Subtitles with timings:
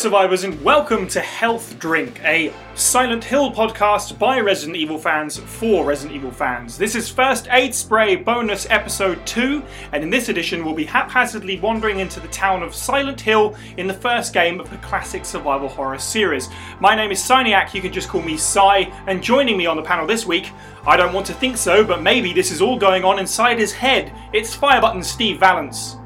[0.00, 5.84] survivors, and welcome to Health Drink, a Silent Hill podcast by Resident Evil fans for
[5.84, 6.78] Resident Evil fans.
[6.78, 11.60] This is First Aid Spray bonus episode 2, and in this edition, we'll be haphazardly
[11.60, 15.68] wandering into the town of Silent Hill in the first game of the classic survival
[15.68, 16.48] horror series.
[16.80, 19.82] My name is Cyniac, you can just call me Cy, and joining me on the
[19.82, 20.50] panel this week,
[20.86, 23.74] I don't want to think so, but maybe this is all going on inside his
[23.74, 24.14] head.
[24.32, 25.96] It's Firebutton Steve Valance.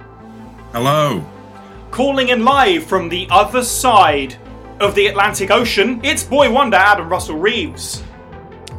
[0.72, 1.24] Hello
[1.94, 4.36] calling in live from the other side
[4.80, 8.02] of the Atlantic Ocean, it's Boy Wonder Adam Russell Reeves.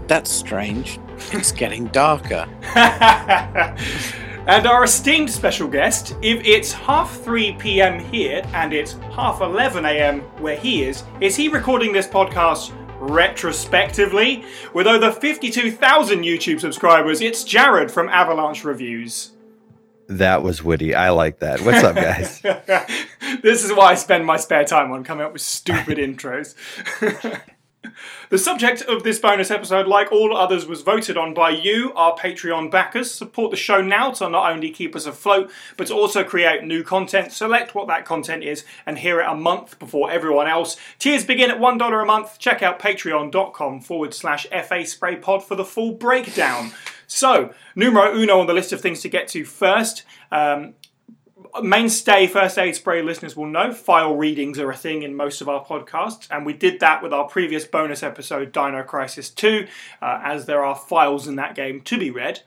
[0.06, 1.00] That's strange.
[1.32, 2.46] It's getting darker.
[2.76, 9.86] and our esteemed special guest, if it's half 3 pm here and it's half 11
[9.86, 14.44] am where he is, is he recording this podcast retrospectively?
[14.74, 19.35] With over 52,000 YouTube subscribers, it's Jared from Avalanche Reviews.
[20.08, 20.94] That was witty.
[20.94, 21.62] I like that.
[21.62, 22.42] What's up, guys?
[23.42, 26.56] this is why I spend my spare time on, coming up with stupid intros.
[28.30, 32.16] the subject of this bonus episode, like all others, was voted on by you, our
[32.16, 33.12] Patreon backers.
[33.12, 36.84] Support the show now to not only keep us afloat, but to also create new
[36.84, 37.32] content.
[37.32, 40.78] Select what that content is and hear it a month before everyone else.
[41.00, 42.38] Tiers begin at $1 a month.
[42.38, 46.72] Check out patreon.com forward slash FA Spray Pod for the full breakdown.
[47.08, 50.04] So, numero uno on the list of things to get to first.
[50.32, 50.76] Um,
[51.62, 55.50] mainstay first aid spray listeners will know file readings are a thing in most of
[55.50, 59.68] our podcasts, and we did that with our previous bonus episode, Dino Crisis 2,
[60.02, 62.42] uh, as there are files in that game to be read.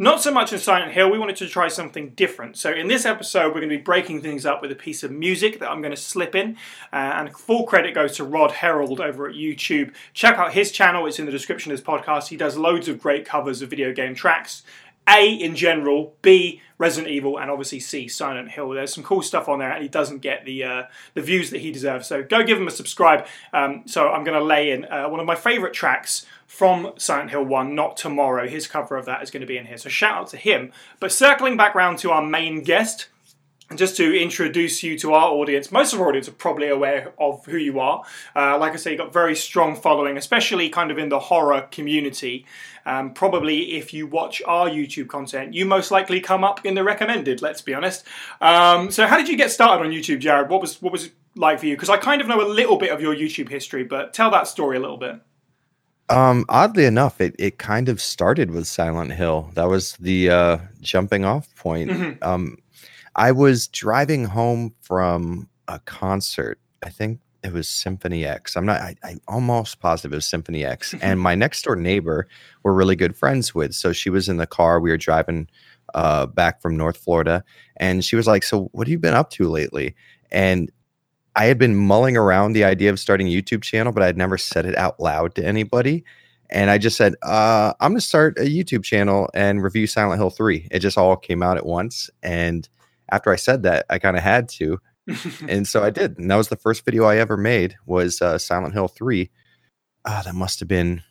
[0.00, 2.56] Not so much in Silent Hill, we wanted to try something different.
[2.56, 5.10] So, in this episode, we're going to be breaking things up with a piece of
[5.10, 6.56] music that I'm going to slip in.
[6.90, 9.92] Uh, and full credit goes to Rod Herald over at YouTube.
[10.14, 12.28] Check out his channel, it's in the description of this podcast.
[12.28, 14.62] He does loads of great covers of video game tracks.
[15.06, 18.70] A in general, B Resident Evil, and obviously C Silent Hill.
[18.70, 21.60] There's some cool stuff on there, and he doesn't get the uh, the views that
[21.60, 22.06] he deserves.
[22.06, 23.26] So go give him a subscribe.
[23.52, 27.30] Um, so I'm going to lay in uh, one of my favourite tracks from Silent
[27.30, 28.48] Hill 1, Not Tomorrow.
[28.48, 29.78] His cover of that is going to be in here.
[29.78, 30.72] So shout out to him.
[30.98, 33.06] But circling back round to our main guest,
[33.70, 37.12] and just to introduce you to our audience, most of our audience are probably aware
[37.20, 38.02] of who you are.
[38.34, 41.68] Uh, like I say, you've got very strong following, especially kind of in the horror
[41.70, 42.46] community.
[42.84, 46.82] Um, probably if you watch our YouTube content, you most likely come up in the
[46.82, 47.42] recommended.
[47.42, 48.04] Let's be honest.
[48.40, 50.50] Um, so, how did you get started on YouTube, Jared?
[50.50, 51.76] What was what was it like for you?
[51.76, 54.48] Because I kind of know a little bit of your YouTube history, but tell that
[54.48, 55.20] story a little bit.
[56.10, 59.50] Um, oddly enough, it, it kind of started with Silent Hill.
[59.54, 61.90] That was the uh, jumping off point.
[61.90, 62.22] Mm-hmm.
[62.22, 62.58] Um,
[63.14, 66.58] I was driving home from a concert.
[66.82, 68.56] I think it was Symphony X.
[68.56, 68.80] I'm not.
[68.80, 70.94] I, am almost positive it was Symphony X.
[71.02, 72.26] and my next door neighbor,
[72.62, 73.74] we're really good friends with.
[73.74, 74.80] So she was in the car.
[74.80, 75.48] We were driving
[75.94, 77.44] uh, back from North Florida,
[77.76, 79.94] and she was like, "So what have you been up to lately?"
[80.30, 80.70] And
[81.36, 84.36] I had been mulling around the idea of starting a YouTube channel, but I'd never
[84.36, 86.04] said it out loud to anybody.
[86.50, 90.20] And I just said, uh, I'm going to start a YouTube channel and review Silent
[90.20, 90.68] Hill 3.
[90.70, 92.10] It just all came out at once.
[92.22, 92.68] And
[93.12, 94.80] after I said that, I kind of had to.
[95.48, 96.18] and so I did.
[96.18, 99.30] And that was the first video I ever made was uh, Silent Hill 3.
[100.04, 101.02] Uh, that must have been,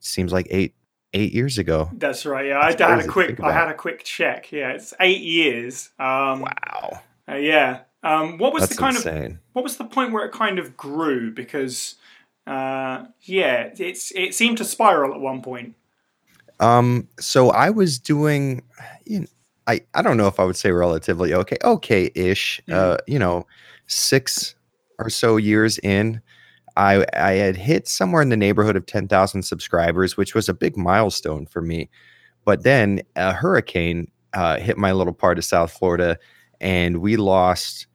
[0.00, 0.74] seems like eight
[1.12, 1.90] eight years ago.
[1.92, 2.46] That's right.
[2.46, 4.52] Yeah, That's I had a quick I had a quick check.
[4.52, 5.90] Yeah, it's eight years.
[5.98, 7.00] Um, wow.
[7.28, 7.80] Uh, yeah.
[8.02, 9.24] Um, what was That's the kind insane.
[9.24, 11.32] of what was the point where it kind of grew?
[11.32, 11.96] Because
[12.46, 15.74] uh, yeah, it's it seemed to spiral at one point.
[16.58, 18.62] Um, so I was doing,
[19.04, 19.26] you know,
[19.66, 22.60] I I don't know if I would say relatively okay, okay ish.
[22.68, 22.78] Mm-hmm.
[22.78, 23.46] Uh, you know,
[23.86, 24.54] six
[24.98, 26.20] or so years in,
[26.76, 30.54] I I had hit somewhere in the neighborhood of ten thousand subscribers, which was a
[30.54, 31.90] big milestone for me.
[32.44, 36.18] But then a hurricane uh, hit my little part of South Florida,
[36.60, 37.86] and we lost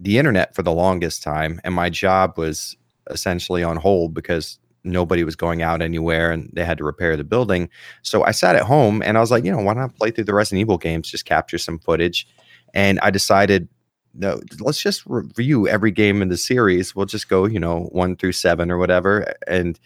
[0.00, 2.76] the internet for the longest time, and my job was
[3.10, 7.24] essentially on hold because nobody was going out anywhere and they had to repair the
[7.24, 7.68] building.
[8.02, 10.24] So I sat at home and I was like, you know, why not play through
[10.24, 12.26] the Resident Evil games, just capture some footage.
[12.72, 13.68] And I decided,
[14.14, 16.96] no, let's just review every game in the series.
[16.96, 19.34] We'll just go, you know, one through seven or whatever.
[19.46, 19.78] And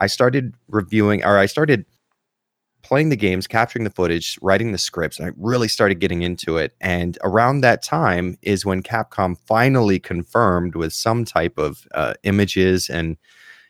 [0.00, 1.86] I started reviewing, or I started
[2.86, 6.56] playing the games, capturing the footage, writing the scripts, and I really started getting into
[6.56, 6.76] it.
[6.80, 12.88] And around that time is when Capcom finally confirmed with some type of uh, images
[12.88, 13.16] and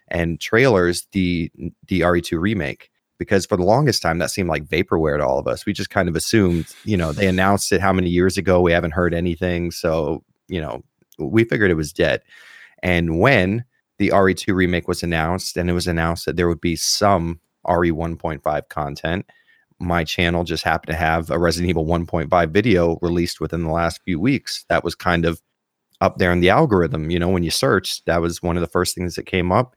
[0.08, 1.50] and trailers the
[1.88, 2.90] the RE2 remake.
[3.18, 5.64] Because for the longest time, that seemed like vaporware to all of us.
[5.64, 8.60] We just kind of assumed, you know, they announced it how many years ago?
[8.60, 10.82] We haven't heard anything, so you know,
[11.18, 12.20] we figured it was dead.
[12.82, 13.64] And when
[13.96, 17.90] the RE2 remake was announced, and it was announced that there would be some RE
[17.90, 19.26] 1.5 content.
[19.78, 24.00] My channel just happened to have a Resident Evil 1.5 video released within the last
[24.04, 24.64] few weeks.
[24.68, 25.42] That was kind of
[26.00, 27.10] up there in the algorithm.
[27.10, 29.76] You know, when you searched, that was one of the first things that came up,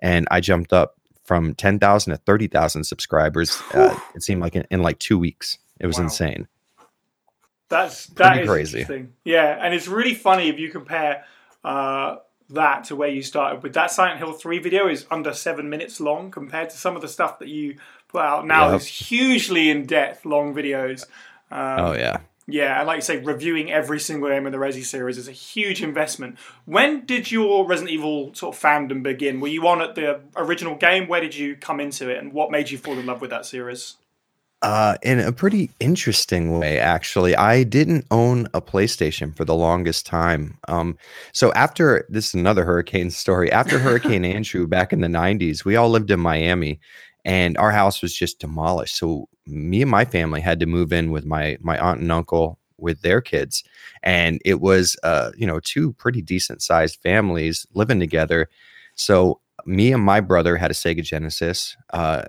[0.00, 0.94] and I jumped up
[1.24, 3.60] from ten thousand to thirty thousand subscribers.
[3.72, 5.58] Uh, it seemed like in, in, like two weeks.
[5.80, 6.04] It was Wow.
[6.04, 6.48] insane.
[7.68, 9.08] That's that Pretty is crazy.
[9.24, 11.24] Yeah, and it's really funny if you compare
[11.64, 12.16] uh,
[12.50, 16.00] that to where you started with that Silent Hill three video is under seven minutes
[16.00, 17.76] long compared to some of the stuff that you
[18.08, 18.70] put out now.
[18.70, 18.80] Yep.
[18.80, 21.06] Is hugely in depth, long videos.
[21.50, 22.20] Um, oh yeah.
[22.46, 25.32] Yeah, and like you say, reviewing every single game of the Resi series is a
[25.32, 26.36] huge investment.
[26.64, 29.38] When did your Resident Evil sort of fandom begin?
[29.38, 31.06] Were you on at the original game?
[31.06, 33.46] Where did you come into it, and what made you fall in love with that
[33.46, 33.96] series?
[34.62, 37.34] Uh, in a pretty interesting way, actually.
[37.34, 40.58] I didn't own a PlayStation for the longest time.
[40.68, 40.98] Um,
[41.32, 43.50] so after this is another hurricane story.
[43.50, 46.78] After Hurricane Andrew back in the '90s, we all lived in Miami,
[47.24, 48.98] and our house was just demolished.
[48.98, 52.58] So me and my family had to move in with my my aunt and uncle
[52.76, 53.64] with their kids,
[54.02, 58.50] and it was uh, you know two pretty decent sized families living together.
[58.94, 61.78] So me and my brother had a Sega Genesis.
[61.94, 62.24] Uh,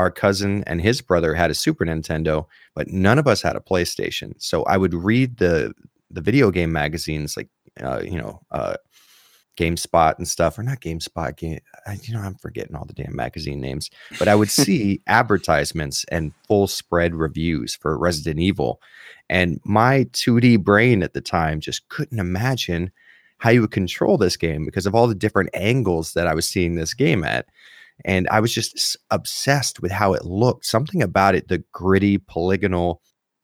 [0.00, 3.60] our cousin and his brother had a Super Nintendo, but none of us had a
[3.60, 4.32] PlayStation.
[4.38, 5.74] So I would read the
[6.10, 7.48] the video game magazines like
[7.82, 8.76] uh, you know uh,
[9.58, 11.36] GameSpot and stuff, or not GameSpot.
[11.36, 15.02] Game, I, you know, I'm forgetting all the damn magazine names, but I would see
[15.06, 18.80] advertisements and full spread reviews for Resident Evil,
[19.28, 22.90] and my 2D brain at the time just couldn't imagine
[23.36, 26.48] how you would control this game because of all the different angles that I was
[26.48, 27.46] seeing this game at
[28.04, 30.66] and I was just obsessed with how it looked.
[30.66, 33.02] Something about it, the gritty, polygonal,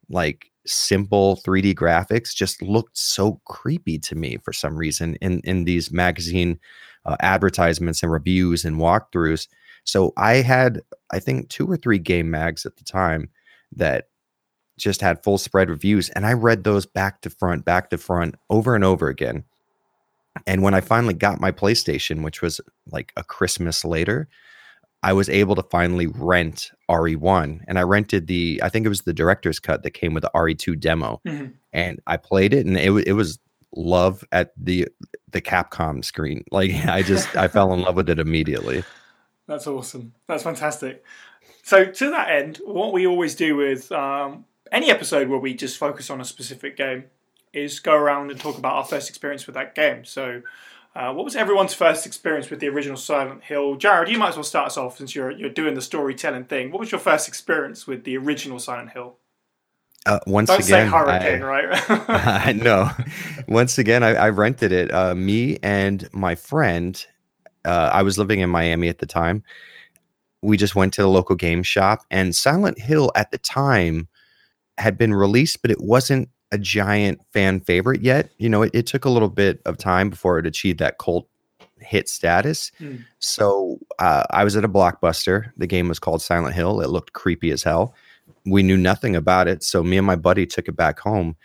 [0.09, 5.65] like simple 3D graphics, just looked so creepy to me for some reason in in
[5.65, 6.59] these magazine
[7.05, 9.49] uh, advertisements and reviews and walkthroughs.
[9.85, 10.81] So I had,
[11.13, 13.31] I think, two or three game mags at the time
[13.77, 14.09] that
[14.79, 18.35] just had full spread reviews, and I read those back to front, back to front,
[18.51, 19.45] over and over again.
[20.47, 22.61] And when I finally got my PlayStation, which was
[22.91, 24.29] like a Christmas later,
[25.03, 29.03] I was able to finally rent RE1 and I rented the I think it was
[29.03, 31.53] the director's cut that came with the RE2 demo Mhm.
[31.73, 33.39] and I played it and it, it was
[33.77, 34.89] love at the
[35.31, 36.43] the Capcom screen.
[36.51, 38.83] Like I just I fell in love with it immediately.
[39.47, 40.13] That's awesome.
[40.27, 41.05] That's fantastic.
[41.63, 45.79] So, to that end, what we always do with um, any episode where we just
[45.79, 47.05] focus on a specific game
[47.57, 50.05] is go around and talk about our first experience with that game.
[50.05, 50.43] So,
[50.95, 53.77] uh, what was everyone's first experience with the original Silent Hill?
[53.77, 56.71] Jared, you might as well start us off since you're you're doing the storytelling thing.
[56.71, 59.17] What was your first experience with the original Silent Hill?
[60.07, 61.91] Uh, once Don't say again, Hurricane, I, right?
[62.47, 62.91] I know.
[63.49, 64.93] Once again, I, I rented it.
[64.95, 67.05] Uh, me and my friend,
[67.65, 69.43] uh, I was living in Miami at the time.
[70.43, 74.07] We just went to the local game shop, and Silent Hill at the time
[74.79, 78.31] had been released, but it wasn't a giant fan favorite yet.
[78.39, 81.29] You know, it, it took a little bit of time before it achieved that cult
[81.79, 82.73] hit status.
[82.79, 82.97] Hmm.
[83.19, 85.53] So uh, I was at a blockbuster.
[85.57, 86.81] The game was called Silent Hill.
[86.81, 87.95] It looked creepy as hell.
[88.45, 91.37] We knew nothing about it, so me and my buddy took it back home,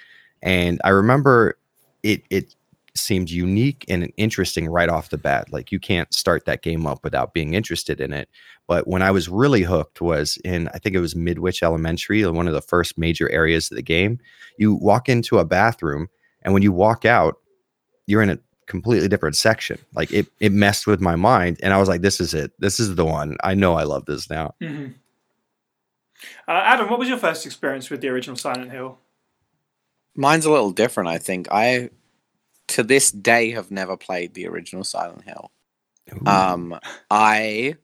[0.42, 1.58] and I remember
[2.04, 2.24] it.
[2.30, 2.56] It
[2.96, 5.52] seemed unique and interesting right off the bat.
[5.52, 8.30] Like you can't start that game up without being interested in it.
[8.68, 12.48] But when I was really hooked was in I think it was Midwich Elementary, one
[12.48, 14.20] of the first major areas of the game.
[14.58, 16.08] You walk into a bathroom,
[16.42, 17.36] and when you walk out,
[18.08, 19.78] you're in a completely different section.
[19.94, 22.52] Like it, it messed with my mind, and I was like, "This is it.
[22.60, 23.38] This is the one.
[23.44, 24.96] I know I love this now." Mhm.
[26.48, 29.00] Uh, Adam, what was your first experience with the original Silent Hill?
[30.16, 31.48] Mine's a little different, I think.
[31.52, 31.90] I,
[32.72, 35.52] to this day, have never played the original Silent Hill.
[36.14, 36.26] Ooh.
[36.30, 37.76] Um, I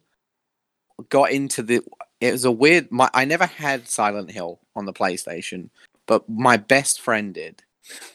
[1.09, 1.81] got into the.
[2.19, 2.91] It was a weird.
[2.91, 5.69] My I never had Silent Hill on the PlayStation,
[6.05, 7.63] but my best friend did,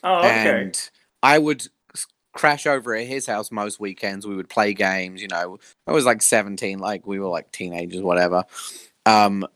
[0.02, 0.62] Oh, okay.
[0.62, 0.90] and
[1.22, 1.66] I would
[2.34, 4.26] crash over at his house most weekends.
[4.26, 5.22] We would play games.
[5.22, 8.44] You know, I was like seventeen, like we were like teenagers, whatever.
[9.06, 9.46] Um,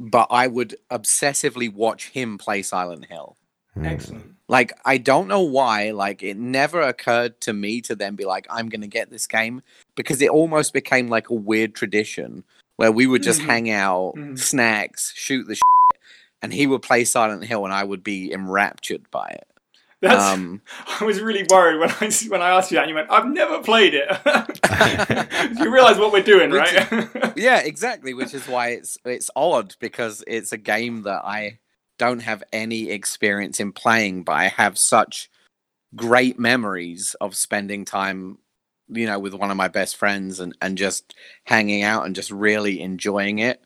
[0.00, 3.36] but I would obsessively watch him play Silent Hill.
[3.74, 3.84] Hmm.
[3.86, 4.30] Excellent.
[4.48, 5.90] Like I don't know why.
[5.92, 9.62] Like it never occurred to me to then be like, I'm gonna get this game
[9.96, 12.44] because it almost became like a weird tradition
[12.76, 13.46] where we would just Mhm.
[13.46, 14.38] hang out, Mhm.
[14.38, 15.56] snacks, shoot the,
[16.42, 19.46] and he would play Silent Hill, and I would be enraptured by it.
[20.00, 20.60] That's, Um,
[21.00, 22.82] I was really worried when I when I asked you that.
[22.82, 24.08] And you went, "I've never played it."
[25.58, 27.08] you realise what we're doing, right?
[27.36, 28.12] yeah, exactly.
[28.12, 31.58] Which is why it's it's odd because it's a game that I
[31.98, 35.30] don't have any experience in playing, but I have such
[35.96, 38.38] great memories of spending time,
[38.88, 42.30] you know, with one of my best friends and and just hanging out and just
[42.30, 43.62] really enjoying it.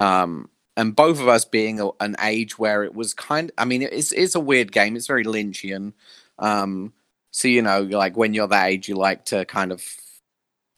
[0.00, 3.52] Um, and both of us being a, an age where it was kind.
[3.58, 4.96] I mean, it's it's a weird game.
[4.96, 5.92] It's very Lynchian.
[6.38, 6.92] Um,
[7.32, 9.82] So you know, like when you're that age, you like to kind of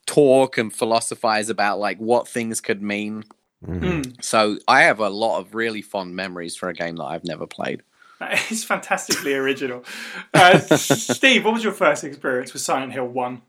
[0.07, 3.23] talk and philosophize about like what things could mean.
[3.65, 3.81] Mhm.
[3.81, 4.23] Mm.
[4.23, 7.47] So I have a lot of really fond memories for a game that I've never
[7.47, 7.81] played.
[8.21, 9.83] It's fantastically original.
[10.33, 13.41] Uh, Steve, what was your first experience with Silent Hill 1?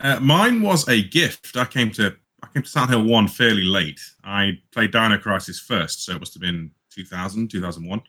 [0.00, 1.56] Uh, mine was a gift.
[1.56, 4.00] I came to I came to Silent Hill 1 fairly late.
[4.22, 8.02] I played Dino Crisis first, so it must have been 2000, 2001.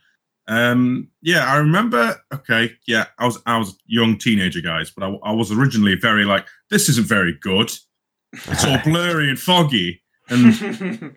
[0.48, 2.22] Um, yeah, I remember.
[2.34, 5.96] Okay, yeah, I was I was a young teenager, guys, but I, I was originally
[5.96, 7.72] very like, this isn't very good.
[8.34, 11.16] It's all blurry and foggy, and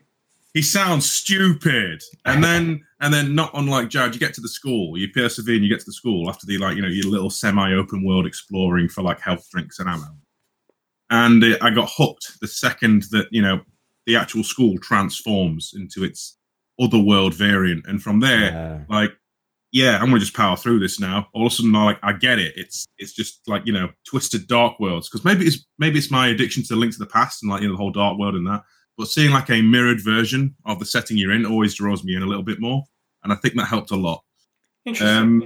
[0.55, 2.03] he sounds stupid.
[2.25, 5.65] And then and then not unlike Jared, you get to the school, you persevere and
[5.65, 8.89] you get to the school after the like, you know, your little semi-open world exploring
[8.89, 10.17] for like health drinks and ammo.
[11.11, 13.61] And uh, I got hooked the second that, you know,
[14.07, 16.37] the actual school transforms into its
[16.81, 17.87] other world variant.
[17.87, 18.85] And from there, Yeah.
[18.89, 19.13] like,
[19.71, 21.29] yeah, I'm gonna just power through this now.
[21.35, 22.55] All of a sudden, I like I get it.
[22.57, 25.09] It's it's just like you know, twisted dark worlds.
[25.11, 27.61] Because maybe it's maybe it's my addiction to the Link to the Past and like
[27.61, 28.63] you know the whole dark world and that.
[28.99, 32.23] But seeing like a mirrored version of the setting you're in always draws me in
[32.23, 32.83] a little bit more,
[33.23, 34.25] and I think that helped a lot.
[35.01, 35.45] Um,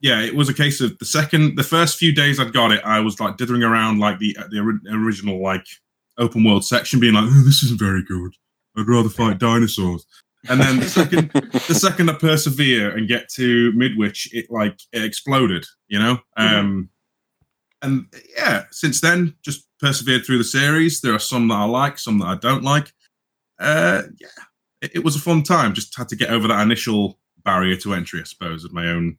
[0.00, 2.80] yeah, it was a case of the second, the first few days I'd got it,
[2.84, 5.64] I was like dithering around like the the original like
[6.18, 8.32] open world section, being like, oh, "This isn't very good.
[8.76, 10.06] I'd rather fight dinosaurs."
[10.48, 15.04] And then the second, the second I persevere and get to Midwich, it like it
[15.04, 16.18] exploded, you know.
[16.36, 16.88] Um,
[17.82, 18.06] and
[18.36, 21.00] yeah, since then, just persevered through the series.
[21.00, 22.92] There are some that I like, some that I don't like.
[23.58, 24.28] Uh, yeah,
[24.82, 25.74] it, it was a fun time.
[25.74, 29.16] Just had to get over that initial barrier to entry, I suppose, of my own.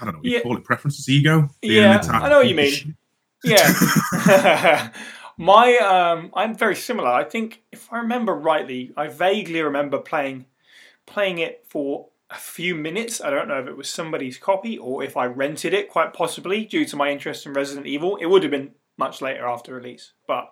[0.00, 0.42] I don't know what you Yeah.
[0.42, 1.48] call it, preferences, ego.
[1.62, 2.96] Yeah, I know what you mean.
[3.44, 4.90] Yeah.
[5.36, 7.08] My um I'm very similar.
[7.08, 10.46] I think if I remember rightly, I vaguely remember playing
[11.06, 13.20] playing it for a few minutes.
[13.20, 16.64] I don't know if it was somebody's copy or if I rented it, quite possibly,
[16.64, 18.16] due to my interest in Resident Evil.
[18.16, 20.12] It would have been much later after release.
[20.26, 20.50] But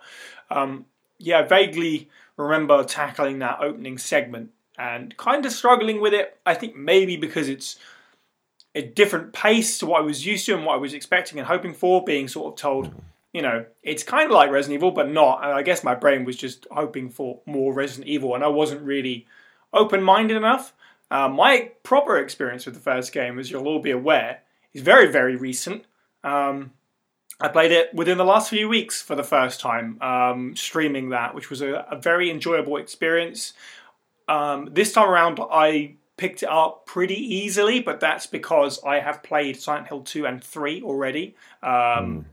[0.51, 0.87] um
[1.19, 6.39] yeah, I vaguely remember tackling that opening segment and kind of struggling with it.
[6.45, 7.79] I think maybe because it's
[8.75, 11.47] a different pace to what I was used to and what I was expecting and
[11.47, 12.93] hoping for, being sort of told,
[13.33, 15.45] you know, it's kind of like Resident Evil, but not.
[15.45, 18.83] And I guess my brain was just hoping for more Resident Evil, and I wasn't
[18.83, 19.27] really
[19.73, 20.73] open minded enough.
[21.13, 24.41] Uh, my proper experience with the first game, as you'll all be aware,
[24.73, 25.85] is very, very recent.
[26.25, 26.73] Um,
[27.39, 31.35] I played it within the last few weeks for the first time, um, streaming that,
[31.35, 33.53] which was a, a very enjoyable experience.
[34.27, 39.23] Um, this time around, I picked it up pretty easily, but that's because I have
[39.23, 41.37] played Silent Hill 2 and 3 already.
[41.63, 42.25] Um,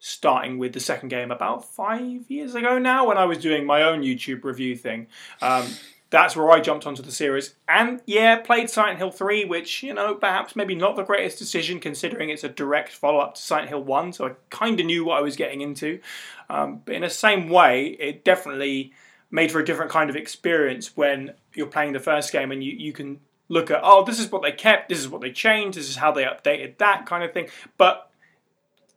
[0.00, 3.82] Starting with the second game about five years ago now, when I was doing my
[3.82, 5.08] own YouTube review thing.
[5.42, 5.66] Um,
[6.10, 7.54] that's where I jumped onto the series.
[7.68, 11.80] And yeah, played Silent Hill 3, which, you know, perhaps maybe not the greatest decision
[11.80, 15.04] considering it's a direct follow up to Silent Hill 1, so I kind of knew
[15.04, 16.00] what I was getting into.
[16.48, 18.92] Um, but in the same way, it definitely
[19.30, 22.72] made for a different kind of experience when you're playing the first game and you,
[22.72, 25.76] you can look at, oh, this is what they kept, this is what they changed,
[25.76, 27.48] this is how they updated that kind of thing.
[27.76, 28.10] But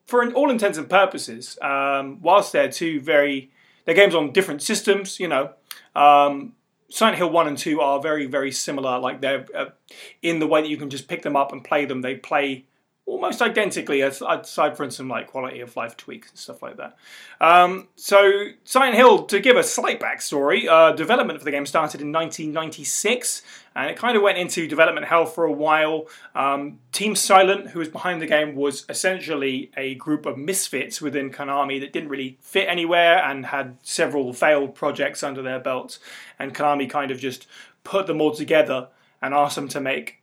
[0.06, 3.52] for all intents and purposes, um, whilst they're two very,
[3.84, 5.52] they're games on different systems, you know,
[5.94, 6.54] um,
[6.92, 9.00] Silent Hill 1 and 2 are very, very similar.
[9.00, 9.66] Like they're uh,
[10.22, 12.02] in the way that you can just pick them up and play them.
[12.02, 12.66] They play
[13.06, 16.98] almost identically, aside from some like quality of life tweaks and stuff like that.
[17.40, 22.02] Um, so Silent Hill, to give a slight backstory, uh, development for the game started
[22.02, 23.42] in 1996,
[23.76, 26.08] and it kind of went into development hell for a while.
[26.36, 31.32] Um, Team Silent, who was behind the game, was essentially a group of misfits within
[31.32, 36.00] Konami that didn't really fit anywhere and had several failed projects under their belts.
[36.38, 37.48] And Konami kind of just
[37.84, 38.90] put them all together
[39.22, 40.22] and asked them to make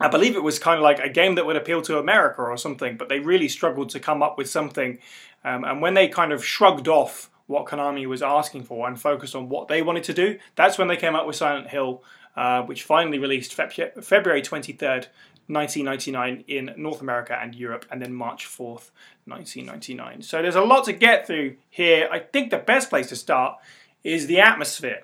[0.00, 2.56] I believe it was kind of like a game that would appeal to America or
[2.56, 4.98] something, but they really struggled to come up with something.
[5.44, 9.36] Um, and when they kind of shrugged off what Konami was asking for and focused
[9.36, 12.02] on what they wanted to do, that's when they came up with Silent Hill,
[12.36, 15.06] uh, which finally released Feb- February 23rd,
[15.48, 18.90] 1999 in North America and Europe, and then March 4th,
[19.26, 20.22] 1999.
[20.22, 22.08] So there's a lot to get through here.
[22.10, 23.58] I think the best place to start
[24.04, 25.02] is the atmosphere.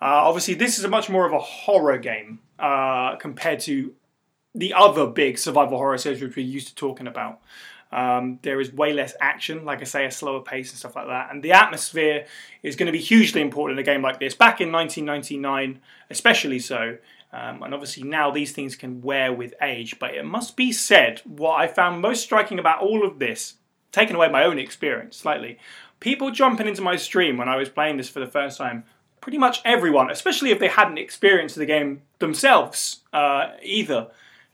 [0.00, 3.94] Uh, obviously, this is a much more of a horror game uh, compared to
[4.54, 7.40] the other big survival horror series which we're used to talking about.
[7.92, 11.08] Um, there is way less action, like I say, a slower pace and stuff like
[11.08, 11.30] that.
[11.30, 12.26] And the atmosphere
[12.62, 14.34] is going to be hugely important in a game like this.
[14.34, 15.80] Back in 1999,
[16.10, 16.96] especially so.
[17.34, 19.98] Um, and obviously now these things can wear with age.
[19.98, 23.54] But it must be said, what I found most striking about all of this,
[23.90, 25.58] taking away my own experience slightly,
[26.00, 28.84] people jumping into my stream when I was playing this for the first time,
[29.20, 34.08] pretty much everyone, especially if they hadn't experienced the game themselves uh, either,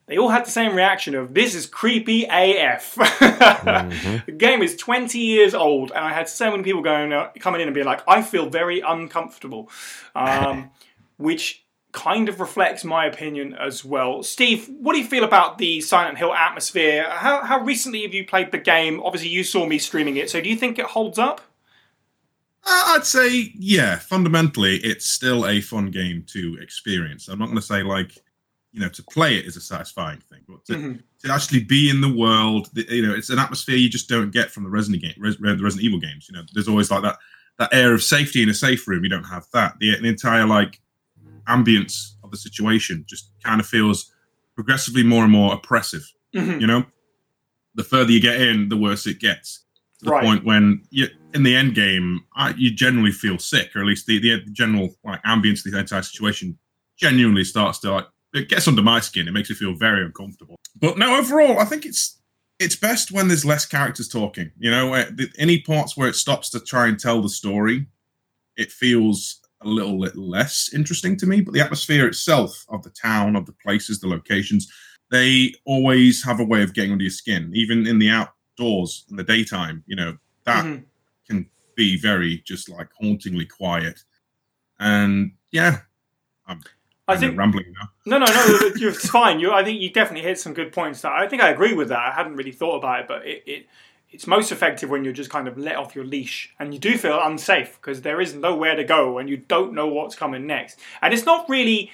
[0.09, 2.95] they all had the same reaction of this is creepy AF.
[2.97, 4.17] mm-hmm.
[4.25, 7.61] The game is 20 years old, and I had so many people going uh, coming
[7.61, 9.71] in and being like, I feel very uncomfortable,
[10.15, 10.71] um,
[11.19, 14.23] which kind of reflects my opinion as well.
[14.23, 17.09] Steve, what do you feel about the Silent Hill atmosphere?
[17.11, 19.03] How, how recently have you played the game?
[19.03, 21.43] Obviously, you saw me streaming it, so do you think it holds up?
[22.65, 27.29] Uh, I'd say, yeah, fundamentally, it's still a fun game to experience.
[27.29, 28.19] I'm not going to say, like,
[28.73, 30.93] you know, to play it is a satisfying thing, but to, mm-hmm.
[31.25, 34.51] to actually be in the world, you know, it's an atmosphere you just don't get
[34.51, 36.29] from the Resident game, Res, the Resident Evil games.
[36.29, 37.19] You know, there's always like that
[37.59, 39.03] that air of safety in a safe room.
[39.03, 39.79] You don't have that.
[39.81, 40.81] The, the entire like
[41.49, 44.13] ambience of the situation just kind of feels
[44.55, 46.09] progressively more and more oppressive.
[46.35, 46.61] Mm-hmm.
[46.61, 46.85] You know,
[47.75, 49.65] the further you get in, the worse it gets.
[50.01, 50.25] To the right.
[50.25, 54.07] point when you in the end game, I, you generally feel sick, or at least
[54.07, 56.57] the, the general like ambience of the entire situation
[56.97, 59.29] genuinely starts to like it gets under my skin.
[59.29, 60.57] It makes me feel very uncomfortable.
[60.79, 62.19] But no, overall, I think it's
[62.59, 64.51] it's best when there's less characters talking.
[64.59, 65.05] You know,
[65.39, 67.87] any parts where it stops to try and tell the story,
[68.57, 71.41] it feels a little, little less interesting to me.
[71.41, 74.71] But the atmosphere itself of the town, of the places, the locations,
[75.11, 77.51] they always have a way of getting under your skin.
[77.55, 80.83] Even in the outdoors in the daytime, you know, that mm-hmm.
[81.29, 84.01] can be very just like hauntingly quiet.
[84.81, 85.79] And yeah,
[86.47, 86.61] I'm
[87.09, 87.91] I think rambling now.
[88.05, 88.59] No, no, no.
[88.89, 89.41] it's fine.
[89.41, 91.01] You, I think you definitely hit some good points.
[91.01, 91.99] That I think I agree with that.
[91.99, 93.67] I hadn't really thought about it, but it, it
[94.11, 96.97] it's most effective when you're just kind of let off your leash and you do
[96.97, 100.79] feel unsafe because there is nowhere to go and you don't know what's coming next.
[101.03, 101.93] And it's not really.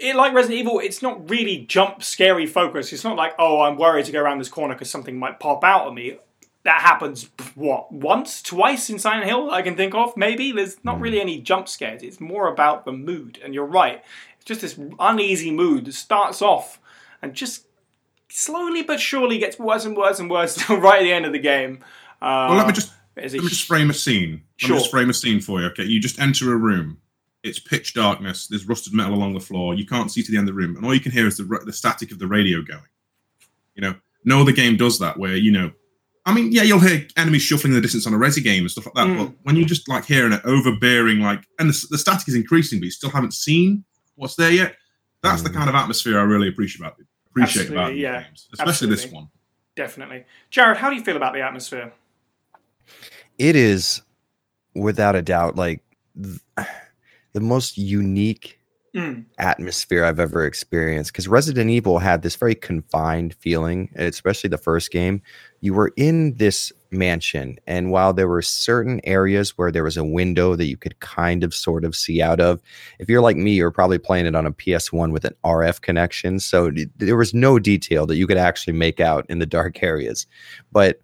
[0.00, 2.92] It, like Resident Evil, it's not really jump scary focus.
[2.92, 5.64] It's not like, oh, I'm worried to go around this corner because something might pop
[5.64, 6.18] out at me
[6.64, 10.16] that happens what once twice in silent hill i can think of?
[10.16, 10.52] Maybe?
[10.52, 11.02] There's not hmm.
[11.02, 12.02] really any jump scares.
[12.02, 14.02] It's more about the mood and you're right.
[14.36, 16.80] It's just this uneasy mood that starts off
[17.22, 17.66] and just
[18.28, 21.32] slowly but surely gets worse and worse and worse until right at the end of
[21.32, 21.78] the game.
[22.20, 24.42] Uh, well let me just let me just frame a scene.
[24.56, 24.70] Sure.
[24.70, 25.84] let me just frame a scene for you okay?
[25.84, 26.98] You just enter a room.
[27.44, 28.48] It's pitch darkness.
[28.48, 29.74] There's rusted metal along the floor.
[29.74, 31.36] You can't see to the end of the room and all you can hear is
[31.36, 32.82] the, the static of the radio going.
[33.74, 33.94] You know?
[34.24, 35.72] No other game does that where you know
[36.28, 38.70] I mean, yeah, you'll hear enemies shuffling in the distance on a resi game and
[38.70, 39.06] stuff like that.
[39.06, 39.16] Mm.
[39.16, 42.80] But when you just like hearing an overbearing, like, and the, the, static is increasing,
[42.80, 43.82] but you still haven't seen
[44.14, 44.76] what's there yet.
[45.22, 45.44] That's mm.
[45.44, 48.22] the kind of atmosphere I really appreciate about appreciate Absolutely, about yeah.
[48.24, 49.04] games, especially Absolutely.
[49.04, 49.28] this one.
[49.74, 50.76] Definitely, Jared.
[50.76, 51.94] How do you feel about the atmosphere?
[53.38, 54.02] It is,
[54.74, 55.82] without a doubt, like
[56.22, 56.40] th-
[57.32, 58.57] the most unique
[58.98, 59.24] mm.
[59.38, 61.12] atmosphere I've ever experienced.
[61.12, 65.22] Because Resident Evil had this very confined feeling, especially the first game.
[65.60, 70.04] You were in this mansion, and while there were certain areas where there was a
[70.04, 72.60] window that you could kind of sort of see out of,
[72.98, 76.38] if you're like me, you're probably playing it on a PS1 with an RF connection.
[76.38, 80.26] So there was no detail that you could actually make out in the dark areas.
[80.72, 81.00] But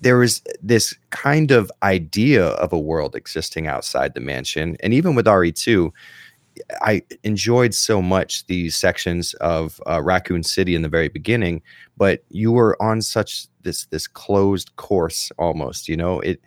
[0.00, 4.76] there was this kind of idea of a world existing outside the mansion.
[4.80, 5.90] And even with RE2,
[6.80, 11.62] I enjoyed so much these sections of uh, Raccoon City in the very beginning,
[11.96, 15.88] but you were on such this this closed course almost.
[15.88, 16.40] You know, it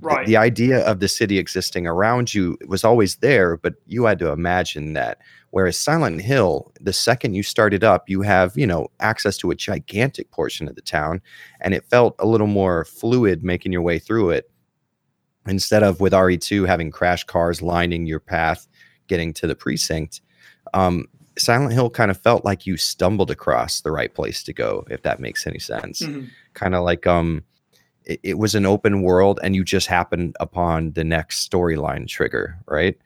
[0.00, 0.26] right.
[0.26, 4.18] the, the idea of the city existing around you was always there, but you had
[4.20, 5.18] to imagine that.
[5.50, 9.56] Whereas Silent Hill, the second you started up, you have you know access to a
[9.56, 11.20] gigantic portion of the town,
[11.60, 14.50] and it felt a little more fluid making your way through it
[15.46, 18.68] instead of with RE2 having crash cars lining your path
[19.10, 20.22] getting to the precinct,
[20.72, 24.86] um, Silent Hill kind of felt like you stumbled across the right place to go,
[24.88, 26.00] if that makes any sense.
[26.00, 26.26] Mm-hmm.
[26.54, 27.42] Kind of like um,
[28.04, 32.56] it, it, was an open world, and you just happened upon the next storyline trigger,
[32.66, 32.96] right?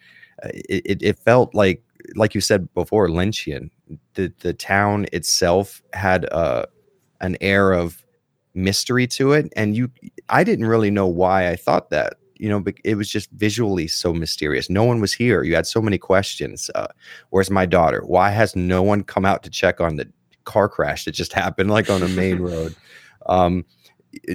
[0.43, 1.83] Uh, it, it, it felt like,
[2.17, 3.71] like you said before, Lynchian.
[4.15, 6.67] The the town itself had a uh,
[7.21, 8.05] an air of
[8.55, 9.91] mystery to it, and you,
[10.29, 14.13] I didn't really know why I thought that you know, it was just visually so
[14.13, 14.69] mysterious.
[14.69, 15.43] No one was here.
[15.43, 16.71] You had so many questions.
[16.75, 16.89] Uh,
[17.31, 18.03] where's my daughter?
[18.05, 20.09] Why has no one come out to check on the
[20.45, 22.75] car crash that just happened, like on a main road?
[23.27, 23.65] Um,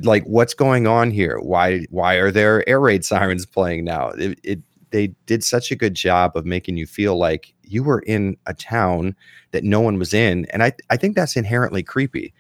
[0.04, 1.40] like, what's going on here?
[1.40, 4.10] Why why are there air raid sirens playing now?
[4.10, 4.60] It, it
[4.92, 8.54] they did such a good job of making you feel like you were in a
[8.54, 9.16] town
[9.52, 12.34] that no one was in, and I I think that's inherently creepy.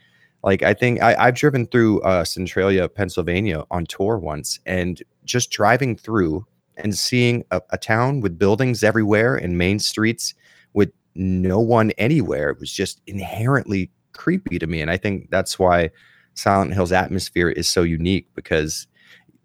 [0.43, 5.51] Like I think I, have driven through uh, Centralia, Pennsylvania on tour once, and just
[5.51, 6.45] driving through
[6.77, 10.33] and seeing a, a town with buildings everywhere and main streets
[10.73, 14.81] with no one anywhere, it was just inherently creepy to me.
[14.81, 15.89] And I think that's why
[16.35, 18.87] Silent Hill's atmosphere is so unique because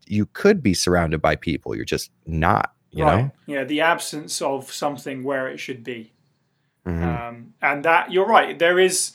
[0.06, 2.72] you could be surrounded by people, you're just not.
[2.90, 3.22] You right.
[3.22, 3.30] know?
[3.46, 6.12] Yeah, the absence of something where it should be.
[6.86, 7.02] Mhm.
[7.02, 8.58] Um, and that you're right.
[8.58, 9.12] There is.